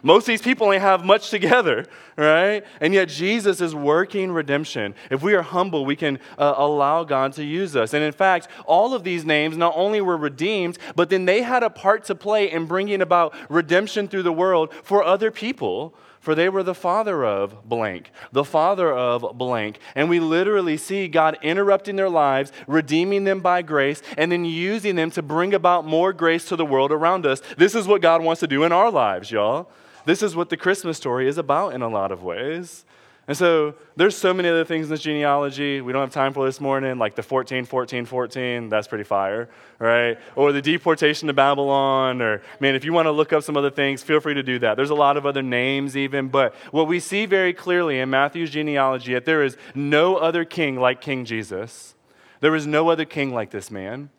Most 0.03 0.23
of 0.23 0.27
these 0.27 0.41
people 0.41 0.65
only 0.65 0.79
have 0.79 1.05
much 1.05 1.29
together, 1.29 1.85
right? 2.17 2.63
And 2.79 2.93
yet 2.93 3.09
Jesus 3.09 3.61
is 3.61 3.75
working 3.75 4.31
redemption. 4.31 4.95
If 5.09 5.21
we 5.21 5.33
are 5.33 5.41
humble, 5.41 5.85
we 5.85 5.95
can 5.95 6.19
uh, 6.37 6.53
allow 6.57 7.03
God 7.03 7.33
to 7.33 7.43
use 7.43 7.75
us. 7.75 7.93
And 7.93 8.03
in 8.03 8.11
fact, 8.11 8.47
all 8.65 8.93
of 8.93 9.03
these 9.03 9.25
names 9.25 9.57
not 9.57 9.73
only 9.75 10.01
were 10.01 10.17
redeemed, 10.17 10.77
but 10.95 11.09
then 11.09 11.25
they 11.25 11.41
had 11.41 11.63
a 11.63 11.69
part 11.69 12.05
to 12.05 12.15
play 12.15 12.51
in 12.51 12.65
bringing 12.65 13.01
about 13.01 13.33
redemption 13.49 14.07
through 14.07 14.23
the 14.23 14.33
world 14.33 14.73
for 14.83 15.03
other 15.03 15.31
people 15.31 15.95
for 16.21 16.35
they 16.35 16.49
were 16.49 16.61
the 16.61 16.75
father 16.75 17.25
of 17.25 17.67
blank, 17.67 18.11
the 18.31 18.43
father 18.43 18.93
of 18.93 19.39
blank. 19.39 19.79
And 19.95 20.07
we 20.07 20.19
literally 20.19 20.77
see 20.77 21.07
God 21.07 21.39
interrupting 21.41 21.95
their 21.95 22.09
lives, 22.09 22.51
redeeming 22.67 23.23
them 23.23 23.39
by 23.39 23.63
grace, 23.63 24.03
and 24.17 24.31
then 24.31 24.45
using 24.45 24.95
them 24.95 25.09
to 25.11 25.23
bring 25.23 25.55
about 25.55 25.83
more 25.83 26.13
grace 26.13 26.45
to 26.45 26.55
the 26.55 26.65
world 26.65 26.91
around 26.91 27.25
us. 27.25 27.41
This 27.57 27.73
is 27.73 27.87
what 27.87 28.03
God 28.03 28.23
wants 28.23 28.39
to 28.41 28.47
do 28.47 28.63
in 28.63 28.71
our 28.71 28.91
lives, 28.91 29.31
y'all. 29.31 29.71
This 30.05 30.23
is 30.23 30.35
what 30.35 30.49
the 30.49 30.57
Christmas 30.57 30.97
story 30.97 31.27
is 31.27 31.37
about 31.37 31.73
in 31.73 31.81
a 31.81 31.89
lot 31.89 32.11
of 32.11 32.23
ways. 32.23 32.85
And 33.27 33.37
so 33.37 33.75
there's 33.95 34.17
so 34.17 34.33
many 34.33 34.49
other 34.49 34.65
things 34.65 34.87
in 34.87 34.89
this 34.89 35.01
genealogy. 35.01 35.79
We 35.79 35.93
don't 35.93 36.01
have 36.01 36.11
time 36.11 36.33
for 36.33 36.45
this 36.45 36.59
morning, 36.59 36.97
like 36.97 37.15
the 37.15 37.23
14, 37.23 37.65
14, 37.65 38.05
14. 38.05 38.69
That's 38.69 38.87
pretty 38.87 39.03
fire, 39.03 39.47
right? 39.79 40.17
Or 40.35 40.51
the 40.51 40.61
deportation 40.61 41.27
to 41.27 41.33
Babylon. 41.33 42.21
Or, 42.21 42.41
man, 42.59 42.73
if 42.73 42.83
you 42.83 42.93
want 42.93 43.05
to 43.05 43.11
look 43.11 43.31
up 43.31 43.43
some 43.43 43.55
other 43.55 43.69
things, 43.69 44.01
feel 44.01 44.19
free 44.19 44.33
to 44.33 44.43
do 44.43 44.59
that. 44.59 44.75
There's 44.75 44.89
a 44.89 44.95
lot 44.95 45.17
of 45.17 45.25
other 45.25 45.43
names, 45.43 45.95
even. 45.95 46.29
But 46.29 46.55
what 46.71 46.87
we 46.87 46.99
see 46.99 47.25
very 47.25 47.53
clearly 47.53 47.99
in 47.99 48.09
Matthew's 48.09 48.49
genealogy 48.49 49.13
that 49.13 49.25
there 49.25 49.43
is 49.43 49.55
no 49.75 50.17
other 50.17 50.43
king 50.43 50.79
like 50.79 50.99
King 50.99 51.23
Jesus. 51.23 51.95
There 52.39 52.55
is 52.55 52.65
no 52.65 52.89
other 52.89 53.05
king 53.05 53.33
like 53.33 53.51
this 53.51 53.69
man. 53.69 54.09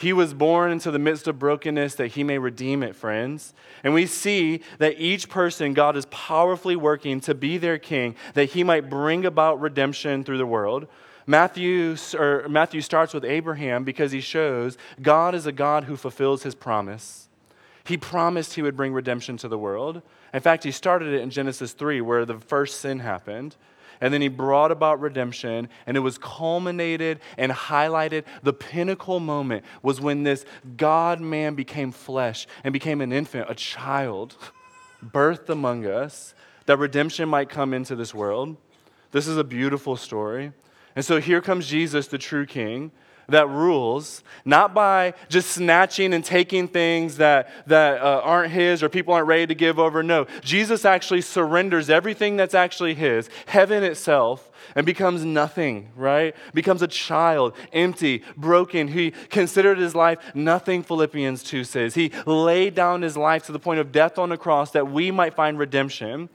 He 0.00 0.14
was 0.14 0.32
born 0.32 0.72
into 0.72 0.90
the 0.90 0.98
midst 0.98 1.28
of 1.28 1.38
brokenness 1.38 1.96
that 1.96 2.08
he 2.08 2.24
may 2.24 2.38
redeem 2.38 2.82
it, 2.82 2.96
friends. 2.96 3.52
And 3.84 3.92
we 3.92 4.06
see 4.06 4.62
that 4.78 4.98
each 4.98 5.28
person, 5.28 5.74
God 5.74 5.94
is 5.94 6.06
powerfully 6.06 6.74
working 6.74 7.20
to 7.20 7.34
be 7.34 7.58
their 7.58 7.76
king, 7.76 8.16
that 8.32 8.50
he 8.50 8.64
might 8.64 8.88
bring 8.88 9.26
about 9.26 9.60
redemption 9.60 10.24
through 10.24 10.38
the 10.38 10.46
world. 10.46 10.86
Matthew, 11.26 11.96
or 12.18 12.48
Matthew 12.48 12.80
starts 12.80 13.12
with 13.12 13.26
Abraham 13.26 13.84
because 13.84 14.10
he 14.10 14.22
shows 14.22 14.78
God 15.02 15.34
is 15.34 15.44
a 15.44 15.52
God 15.52 15.84
who 15.84 15.96
fulfills 15.96 16.44
his 16.44 16.54
promise. 16.54 17.28
He 17.84 17.98
promised 17.98 18.54
he 18.54 18.62
would 18.62 18.76
bring 18.76 18.94
redemption 18.94 19.36
to 19.36 19.48
the 19.48 19.58
world. 19.58 20.00
In 20.32 20.40
fact, 20.40 20.64
he 20.64 20.70
started 20.70 21.12
it 21.12 21.20
in 21.20 21.28
Genesis 21.28 21.72
3, 21.72 22.00
where 22.00 22.24
the 22.24 22.38
first 22.38 22.80
sin 22.80 23.00
happened 23.00 23.54
and 24.00 24.12
then 24.14 24.22
he 24.22 24.28
brought 24.28 24.70
about 24.70 25.00
redemption, 25.00 25.68
and 25.86 25.96
it 25.96 26.00
was 26.00 26.18
culminated 26.18 27.20
and 27.36 27.52
highlighted. 27.52 28.24
The 28.42 28.52
pinnacle 28.52 29.20
moment 29.20 29.64
was 29.82 30.00
when 30.00 30.22
this 30.22 30.44
God 30.76 31.20
man 31.20 31.54
became 31.54 31.92
flesh 31.92 32.46
and 32.64 32.72
became 32.72 33.00
an 33.00 33.12
infant, 33.12 33.46
a 33.48 33.54
child. 33.54 34.36
birthed 35.04 35.48
among 35.48 35.86
us 35.86 36.34
that 36.66 36.78
redemption 36.78 37.28
might 37.28 37.48
come 37.48 37.72
into 37.74 37.96
this 37.96 38.14
world. 38.14 38.56
This 39.12 39.26
is 39.26 39.36
a 39.36 39.44
beautiful 39.44 39.96
story. 39.96 40.52
And 40.94 41.04
so 41.04 41.20
here 41.20 41.40
comes 41.40 41.66
Jesus, 41.66 42.06
the 42.06 42.18
true 42.18 42.46
king, 42.46 42.92
that 43.30 43.48
rules, 43.48 44.22
not 44.44 44.74
by 44.74 45.14
just 45.28 45.50
snatching 45.50 46.12
and 46.14 46.24
taking 46.24 46.68
things 46.68 47.16
that, 47.16 47.50
that 47.66 48.00
uh, 48.00 48.20
aren't 48.22 48.52
his 48.52 48.82
or 48.82 48.88
people 48.88 49.14
aren't 49.14 49.26
ready 49.26 49.46
to 49.46 49.54
give 49.54 49.78
over. 49.78 50.02
No, 50.02 50.26
Jesus 50.42 50.84
actually 50.84 51.20
surrenders 51.22 51.90
everything 51.90 52.36
that's 52.36 52.54
actually 52.54 52.94
his, 52.94 53.28
heaven 53.46 53.82
itself, 53.82 54.50
and 54.74 54.86
becomes 54.86 55.24
nothing, 55.24 55.90
right? 55.96 56.34
Becomes 56.54 56.82
a 56.82 56.88
child, 56.88 57.54
empty, 57.72 58.22
broken. 58.36 58.88
He 58.88 59.10
considered 59.10 59.78
his 59.78 59.94
life 59.94 60.18
nothing, 60.34 60.82
Philippians 60.82 61.42
2 61.42 61.64
says. 61.64 61.94
He 61.94 62.12
laid 62.26 62.74
down 62.74 63.02
his 63.02 63.16
life 63.16 63.46
to 63.46 63.52
the 63.52 63.58
point 63.58 63.80
of 63.80 63.92
death 63.92 64.18
on 64.18 64.28
the 64.28 64.36
cross 64.36 64.70
that 64.72 64.90
we 64.90 65.10
might 65.10 65.34
find 65.34 65.58
redemption. 65.58 66.28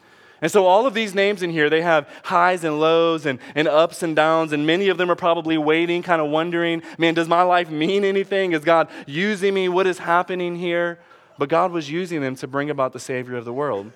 And 0.46 0.52
so, 0.52 0.68
all 0.68 0.86
of 0.86 0.94
these 0.94 1.16
names 1.16 1.42
in 1.42 1.50
here, 1.50 1.72
they 1.72 1.82
have 1.82 2.08
highs 2.24 2.64
and 2.64 2.80
lows 2.80 3.26
and, 3.26 3.40
and 3.56 3.68
ups 3.68 4.04
and 4.04 4.16
downs, 4.16 4.54
and 4.54 4.64
many 4.68 4.90
of 4.90 5.00
them 5.00 5.10
are 5.10 5.16
probably 5.16 5.58
waiting, 5.58 6.04
kind 6.04 6.22
of 6.22 6.30
wondering, 6.30 6.84
man, 7.00 7.16
does 7.16 7.28
my 7.28 7.42
life 7.42 7.72
mean 7.72 8.04
anything? 8.04 8.52
Is 8.52 8.64
God 8.64 8.88
using 9.08 9.56
me? 9.56 9.70
What 9.70 9.88
is 9.88 9.98
happening 9.98 10.56
here? 10.56 11.00
But 11.40 11.50
God 11.50 11.72
was 11.72 11.90
using 11.90 12.22
them 12.22 12.36
to 12.36 12.48
bring 12.48 12.70
about 12.70 12.94
the 12.94 13.00
Savior 13.00 13.36
of 13.38 13.44
the 13.44 13.54
world. 13.54 13.92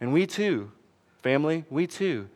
And 0.00 0.10
we 0.10 0.26
too, 0.26 0.72
family, 1.20 1.66
we 1.68 1.86
too, 1.86 2.30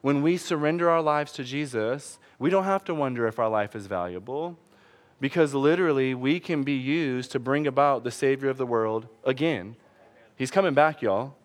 when 0.00 0.20
we 0.20 0.36
surrender 0.36 0.90
our 0.90 1.02
lives 1.02 1.30
to 1.34 1.44
Jesus, 1.44 2.18
we 2.40 2.50
don't 2.50 2.64
have 2.64 2.82
to 2.86 2.94
wonder 2.94 3.28
if 3.28 3.38
our 3.38 3.48
life 3.48 3.76
is 3.76 3.86
valuable 3.86 4.58
because 5.20 5.54
literally 5.54 6.16
we 6.16 6.40
can 6.40 6.64
be 6.64 6.72
used 6.72 7.30
to 7.30 7.38
bring 7.38 7.64
about 7.68 8.02
the 8.02 8.10
Savior 8.10 8.50
of 8.50 8.58
the 8.58 8.66
world 8.66 9.06
again. 9.22 9.76
He's 10.34 10.50
coming 10.50 10.74
back, 10.74 11.00
y'all. 11.00 11.36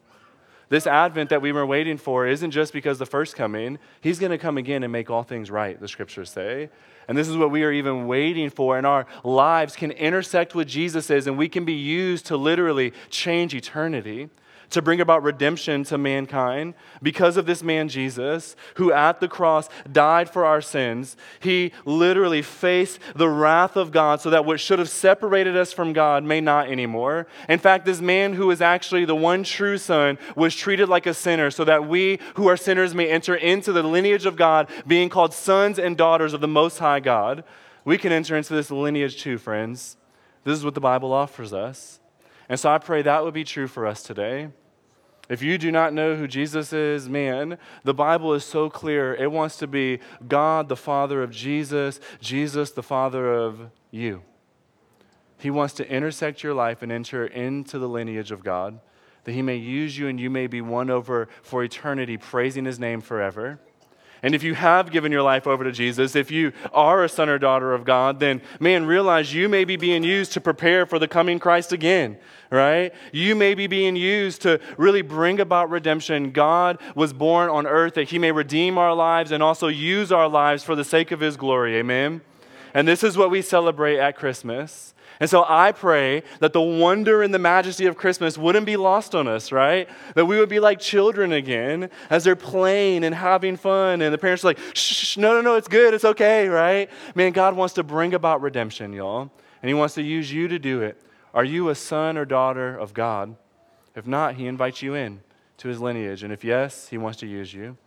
This 0.69 0.85
advent 0.85 1.29
that 1.29 1.41
we 1.41 1.51
were 1.51 1.65
waiting 1.65 1.97
for 1.97 2.27
isn't 2.27 2.51
just 2.51 2.73
because 2.73 2.99
the 2.99 3.05
first 3.05 3.35
coming. 3.35 3.79
He's 4.01 4.19
going 4.19 4.31
to 4.31 4.37
come 4.37 4.57
again 4.57 4.83
and 4.83 4.91
make 4.91 5.09
all 5.09 5.23
things 5.23 5.49
right, 5.49 5.79
the 5.79 5.87
scriptures 5.87 6.29
say. 6.29 6.69
And 7.07 7.17
this 7.17 7.29
is 7.29 7.37
what 7.37 7.51
we 7.51 7.63
are 7.63 7.71
even 7.71 8.07
waiting 8.07 8.49
for. 8.49 8.77
And 8.77 8.85
our 8.85 9.05
lives 9.23 9.75
can 9.77 9.91
intersect 9.91 10.55
with 10.55 10.67
Jesus' 10.67 11.27
and 11.27 11.37
we 11.37 11.47
can 11.47 11.63
be 11.63 11.73
used 11.73 12.25
to 12.25 12.37
literally 12.37 12.91
change 13.09 13.53
eternity 13.55 14.29
to 14.69 14.81
bring 14.81 14.99
about 14.99 15.23
redemption 15.23 15.83
to 15.85 15.97
mankind 15.97 16.73
because 17.01 17.37
of 17.37 17.45
this 17.45 17.63
man 17.63 17.89
Jesus, 17.89 18.55
who 18.75 18.91
at 18.91 19.19
the 19.19 19.27
cross 19.27 19.69
died 19.91 20.29
for 20.29 20.45
our 20.45 20.61
sins. 20.61 21.15
He 21.39 21.71
literally 21.85 22.41
faced 22.41 22.99
the 23.15 23.29
wrath 23.29 23.75
of 23.75 23.91
God 23.91 24.21
so 24.21 24.29
that 24.29 24.45
what 24.45 24.59
should 24.59 24.79
have 24.79 24.89
separated 24.89 25.55
us 25.55 25.71
from 25.71 25.93
God 25.93 26.23
may 26.23 26.41
not 26.41 26.69
anymore. 26.69 27.27
In 27.47 27.59
fact, 27.59 27.85
this 27.85 28.01
man 28.01 28.33
who 28.33 28.51
is 28.51 28.61
actually 28.61 29.05
the 29.05 29.15
one 29.15 29.43
true 29.43 29.77
Son 29.77 30.17
was 30.35 30.55
treated 30.55 30.89
like 30.89 31.05
a 31.05 31.13
sinner 31.13 31.49
so 31.51 31.63
that 31.63 31.87
we 31.87 32.19
who 32.35 32.47
are 32.47 32.57
sinners 32.57 32.93
may 32.93 33.09
enter 33.09 33.35
into 33.35 33.71
the 33.71 33.83
lineage 33.83 34.25
of 34.25 34.35
God, 34.35 34.69
being 34.85 35.09
called 35.09 35.33
sons 35.33 35.79
and 35.79 35.97
daughters 35.97 36.33
of 36.33 36.41
the 36.41 36.47
Most 36.47 36.79
High 36.79 36.99
God. 36.99 37.43
We 37.85 37.97
can 37.97 38.11
enter 38.11 38.35
into 38.35 38.53
this 38.53 38.69
lineage 38.69 39.21
too, 39.21 39.37
friends. 39.37 39.95
This 40.43 40.57
is 40.57 40.65
what 40.65 40.75
the 40.75 40.81
Bible 40.81 41.13
offers 41.13 41.53
us. 41.53 41.99
And 42.49 42.59
so 42.59 42.69
I 42.69 42.77
pray 42.77 43.01
that 43.01 43.23
would 43.23 43.33
be 43.33 43.43
true 43.43 43.67
for 43.67 43.85
us 43.85 44.01
today. 44.01 44.49
If 45.29 45.41
you 45.41 45.57
do 45.57 45.71
not 45.71 45.93
know 45.93 46.15
who 46.15 46.27
Jesus 46.27 46.71
is, 46.71 47.09
man, 47.09 47.57
the 47.83 47.93
Bible 47.93 48.33
is 48.33 48.45
so 48.45 48.69
clear. 48.69 49.13
It 49.13 49.31
wants 49.31 49.57
to 49.57 49.67
be 49.67 49.99
God, 50.25 50.69
the 50.69 50.77
Father 50.77 51.21
of 51.21 51.31
Jesus, 51.31 51.99
Jesus, 52.21 52.71
the 52.71 52.83
Father 52.83 53.33
of 53.33 53.69
you. 53.91 54.23
He 55.37 55.51
wants 55.51 55.73
to 55.75 55.89
intersect 55.89 56.43
your 56.43 56.53
life 56.53 56.81
and 56.81 56.91
enter 56.91 57.25
into 57.25 57.77
the 57.77 57.89
lineage 57.89 58.31
of 58.31 58.43
God, 58.43 58.79
that 59.25 59.33
He 59.33 59.41
may 59.41 59.57
use 59.57 59.97
you 59.97 60.07
and 60.07 60.19
you 60.19 60.29
may 60.29 60.47
be 60.47 60.61
won 60.61 60.89
over 60.89 61.27
for 61.43 61.63
eternity, 61.63 62.17
praising 62.17 62.63
His 62.63 62.79
name 62.79 63.01
forever. 63.01 63.59
And 64.23 64.33
if 64.33 64.43
you 64.43 64.55
have 64.55 64.91
given 64.91 65.11
your 65.11 65.21
life 65.21 65.47
over 65.47 65.63
to 65.63 65.71
Jesus, 65.71 66.15
if 66.15 66.31
you 66.31 66.53
are 66.73 67.03
a 67.03 67.09
son 67.09 67.29
or 67.29 67.37
daughter 67.37 67.73
of 67.73 67.85
God, 67.85 68.19
then 68.19 68.41
man, 68.59 68.85
realize 68.85 69.33
you 69.33 69.47
may 69.47 69.63
be 69.63 69.75
being 69.75 70.03
used 70.03 70.31
to 70.33 70.41
prepare 70.41 70.85
for 70.85 70.99
the 70.99 71.07
coming 71.07 71.39
Christ 71.39 71.71
again, 71.71 72.17
right? 72.49 72.93
You 73.11 73.35
may 73.35 73.53
be 73.53 73.67
being 73.67 73.95
used 73.95 74.41
to 74.41 74.59
really 74.77 75.01
bring 75.01 75.39
about 75.39 75.69
redemption. 75.69 76.31
God 76.31 76.79
was 76.95 77.13
born 77.13 77.49
on 77.49 77.67
earth 77.67 77.93
that 77.95 78.09
he 78.09 78.19
may 78.19 78.31
redeem 78.31 78.77
our 78.77 78.93
lives 78.93 79.31
and 79.31 79.43
also 79.43 79.67
use 79.67 80.11
our 80.11 80.27
lives 80.27 80.63
for 80.63 80.75
the 80.75 80.83
sake 80.83 81.11
of 81.11 81.19
his 81.19 81.37
glory. 81.37 81.77
Amen. 81.77 82.21
And 82.73 82.87
this 82.87 83.03
is 83.03 83.17
what 83.17 83.31
we 83.31 83.41
celebrate 83.41 83.99
at 83.99 84.17
Christmas. 84.17 84.93
And 85.19 85.29
so 85.29 85.43
I 85.47 85.71
pray 85.71 86.23
that 86.39 86.53
the 86.53 86.61
wonder 86.61 87.23
and 87.23 87.33
the 87.33 87.39
majesty 87.39 87.85
of 87.85 87.97
Christmas 87.97 88.37
wouldn't 88.37 88.65
be 88.65 88.77
lost 88.77 89.15
on 89.15 89.27
us, 89.27 89.51
right? 89.51 89.89
That 90.15 90.25
we 90.25 90.39
would 90.39 90.49
be 90.49 90.59
like 90.59 90.79
children 90.79 91.31
again 91.31 91.89
as 92.09 92.23
they're 92.23 92.35
playing 92.35 93.03
and 93.03 93.15
having 93.15 93.57
fun, 93.57 94.01
and 94.01 94.13
the 94.13 94.17
parents 94.17 94.43
are 94.43 94.49
like, 94.49 94.59
shh, 94.73 95.17
no, 95.17 95.33
no, 95.33 95.41
no, 95.41 95.55
it's 95.55 95.67
good, 95.67 95.93
it's 95.93 96.05
okay, 96.05 96.47
right? 96.47 96.89
Man, 97.15 97.31
God 97.31 97.55
wants 97.55 97.73
to 97.75 97.83
bring 97.83 98.13
about 98.13 98.41
redemption, 98.41 98.93
y'all, 98.93 99.31
and 99.61 99.69
He 99.69 99.73
wants 99.73 99.95
to 99.95 100.03
use 100.03 100.31
you 100.31 100.47
to 100.47 100.59
do 100.59 100.81
it. 100.81 101.01
Are 101.33 101.43
you 101.43 101.69
a 101.69 101.75
son 101.75 102.17
or 102.17 102.25
daughter 102.25 102.77
of 102.77 102.93
God? 102.93 103.35
If 103.95 104.05
not, 104.05 104.35
He 104.35 104.45
invites 104.45 104.81
you 104.81 104.93
in 104.93 105.21
to 105.57 105.67
His 105.67 105.81
lineage, 105.81 106.21
and 106.23 106.31
if 106.31 106.43
yes, 106.43 106.89
He 106.89 106.97
wants 106.97 107.19
to 107.19 107.27
use 107.27 107.53
you. 107.53 107.77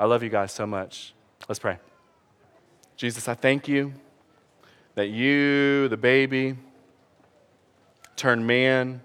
I 0.00 0.06
love 0.06 0.22
you 0.22 0.30
guys 0.30 0.52
so 0.52 0.66
much. 0.66 1.14
Let's 1.48 1.60
pray. 1.60 1.78
Jesus, 2.96 3.28
I 3.28 3.34
thank 3.34 3.68
you 3.68 3.92
that 4.94 5.08
you, 5.08 5.88
the 5.88 5.96
baby, 5.96 6.56
turned 8.16 8.46
man, 8.46 9.02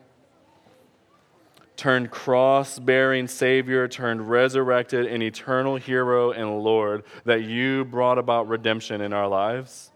turned 1.75 2.11
cross 2.11 2.79
bearing 2.79 3.27
Savior, 3.27 3.87
turned 3.87 4.29
resurrected 4.29 5.05
and 5.05 5.21
eternal 5.21 5.77
hero 5.77 6.31
and 6.31 6.59
Lord, 6.59 7.03
that 7.23 7.43
you 7.43 7.85
brought 7.85 8.17
about 8.17 8.47
redemption 8.47 9.01
in 9.01 9.13
our 9.13 9.27
lives. 9.27 9.91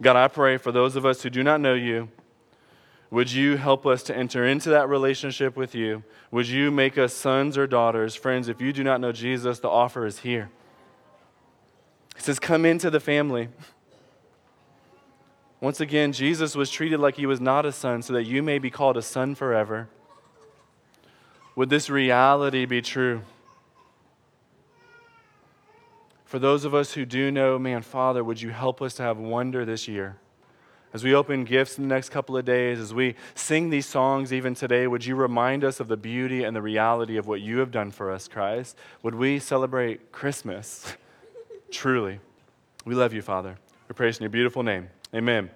God, 0.00 0.16
I 0.16 0.28
pray 0.28 0.58
for 0.58 0.70
those 0.70 0.94
of 0.94 1.04
us 1.04 1.22
who 1.22 1.30
do 1.30 1.42
not 1.42 1.60
know 1.60 1.74
you, 1.74 2.08
would 3.10 3.32
you 3.32 3.56
help 3.56 3.86
us 3.86 4.02
to 4.04 4.16
enter 4.16 4.46
into 4.46 4.68
that 4.70 4.88
relationship 4.88 5.56
with 5.56 5.74
you? 5.74 6.04
Would 6.30 6.46
you 6.46 6.70
make 6.70 6.98
us 6.98 7.14
sons 7.14 7.56
or 7.56 7.66
daughters? 7.66 8.14
Friends, 8.14 8.48
if 8.48 8.60
you 8.60 8.72
do 8.72 8.84
not 8.84 9.00
know 9.00 9.12
Jesus, 9.12 9.60
the 9.60 9.68
offer 9.68 10.04
is 10.04 10.18
here. 10.18 10.50
He 12.14 12.22
says, 12.22 12.38
Come 12.38 12.66
into 12.66 12.90
the 12.90 13.00
family. 13.00 13.48
Once 15.60 15.80
again, 15.80 16.12
Jesus 16.12 16.54
was 16.54 16.70
treated 16.70 17.00
like 17.00 17.16
he 17.16 17.26
was 17.26 17.40
not 17.40 17.66
a 17.66 17.72
son 17.72 18.02
so 18.02 18.12
that 18.12 18.24
you 18.24 18.42
may 18.42 18.58
be 18.58 18.70
called 18.70 18.96
a 18.96 19.02
son 19.02 19.34
forever. 19.34 19.88
Would 21.56 21.70
this 21.70 21.90
reality 21.90 22.64
be 22.64 22.80
true? 22.80 23.22
For 26.24 26.38
those 26.38 26.64
of 26.64 26.74
us 26.74 26.92
who 26.92 27.04
do 27.04 27.30
know, 27.30 27.58
man, 27.58 27.82
Father, 27.82 28.22
would 28.22 28.40
you 28.40 28.50
help 28.50 28.80
us 28.80 28.94
to 28.94 29.02
have 29.02 29.18
wonder 29.18 29.64
this 29.64 29.88
year? 29.88 30.18
As 30.92 31.02
we 31.02 31.14
open 31.14 31.44
gifts 31.44 31.76
in 31.76 31.88
the 31.88 31.94
next 31.94 32.10
couple 32.10 32.36
of 32.36 32.44
days, 32.44 32.78
as 32.78 32.94
we 32.94 33.14
sing 33.34 33.70
these 33.70 33.86
songs 33.86 34.32
even 34.32 34.54
today, 34.54 34.86
would 34.86 35.04
you 35.04 35.16
remind 35.16 35.64
us 35.64 35.80
of 35.80 35.88
the 35.88 35.96
beauty 35.96 36.44
and 36.44 36.54
the 36.54 36.62
reality 36.62 37.16
of 37.16 37.26
what 37.26 37.40
you 37.40 37.58
have 37.58 37.70
done 37.70 37.90
for 37.90 38.10
us, 38.10 38.28
Christ? 38.28 38.76
Would 39.02 39.14
we 39.14 39.38
celebrate 39.38 40.12
Christmas 40.12 40.94
truly? 41.70 42.20
We 42.84 42.94
love 42.94 43.12
you, 43.12 43.22
Father. 43.22 43.56
We 43.88 43.94
praise 43.94 44.18
in 44.18 44.22
your 44.22 44.30
beautiful 44.30 44.62
name. 44.62 44.88
Amen. 45.14 45.50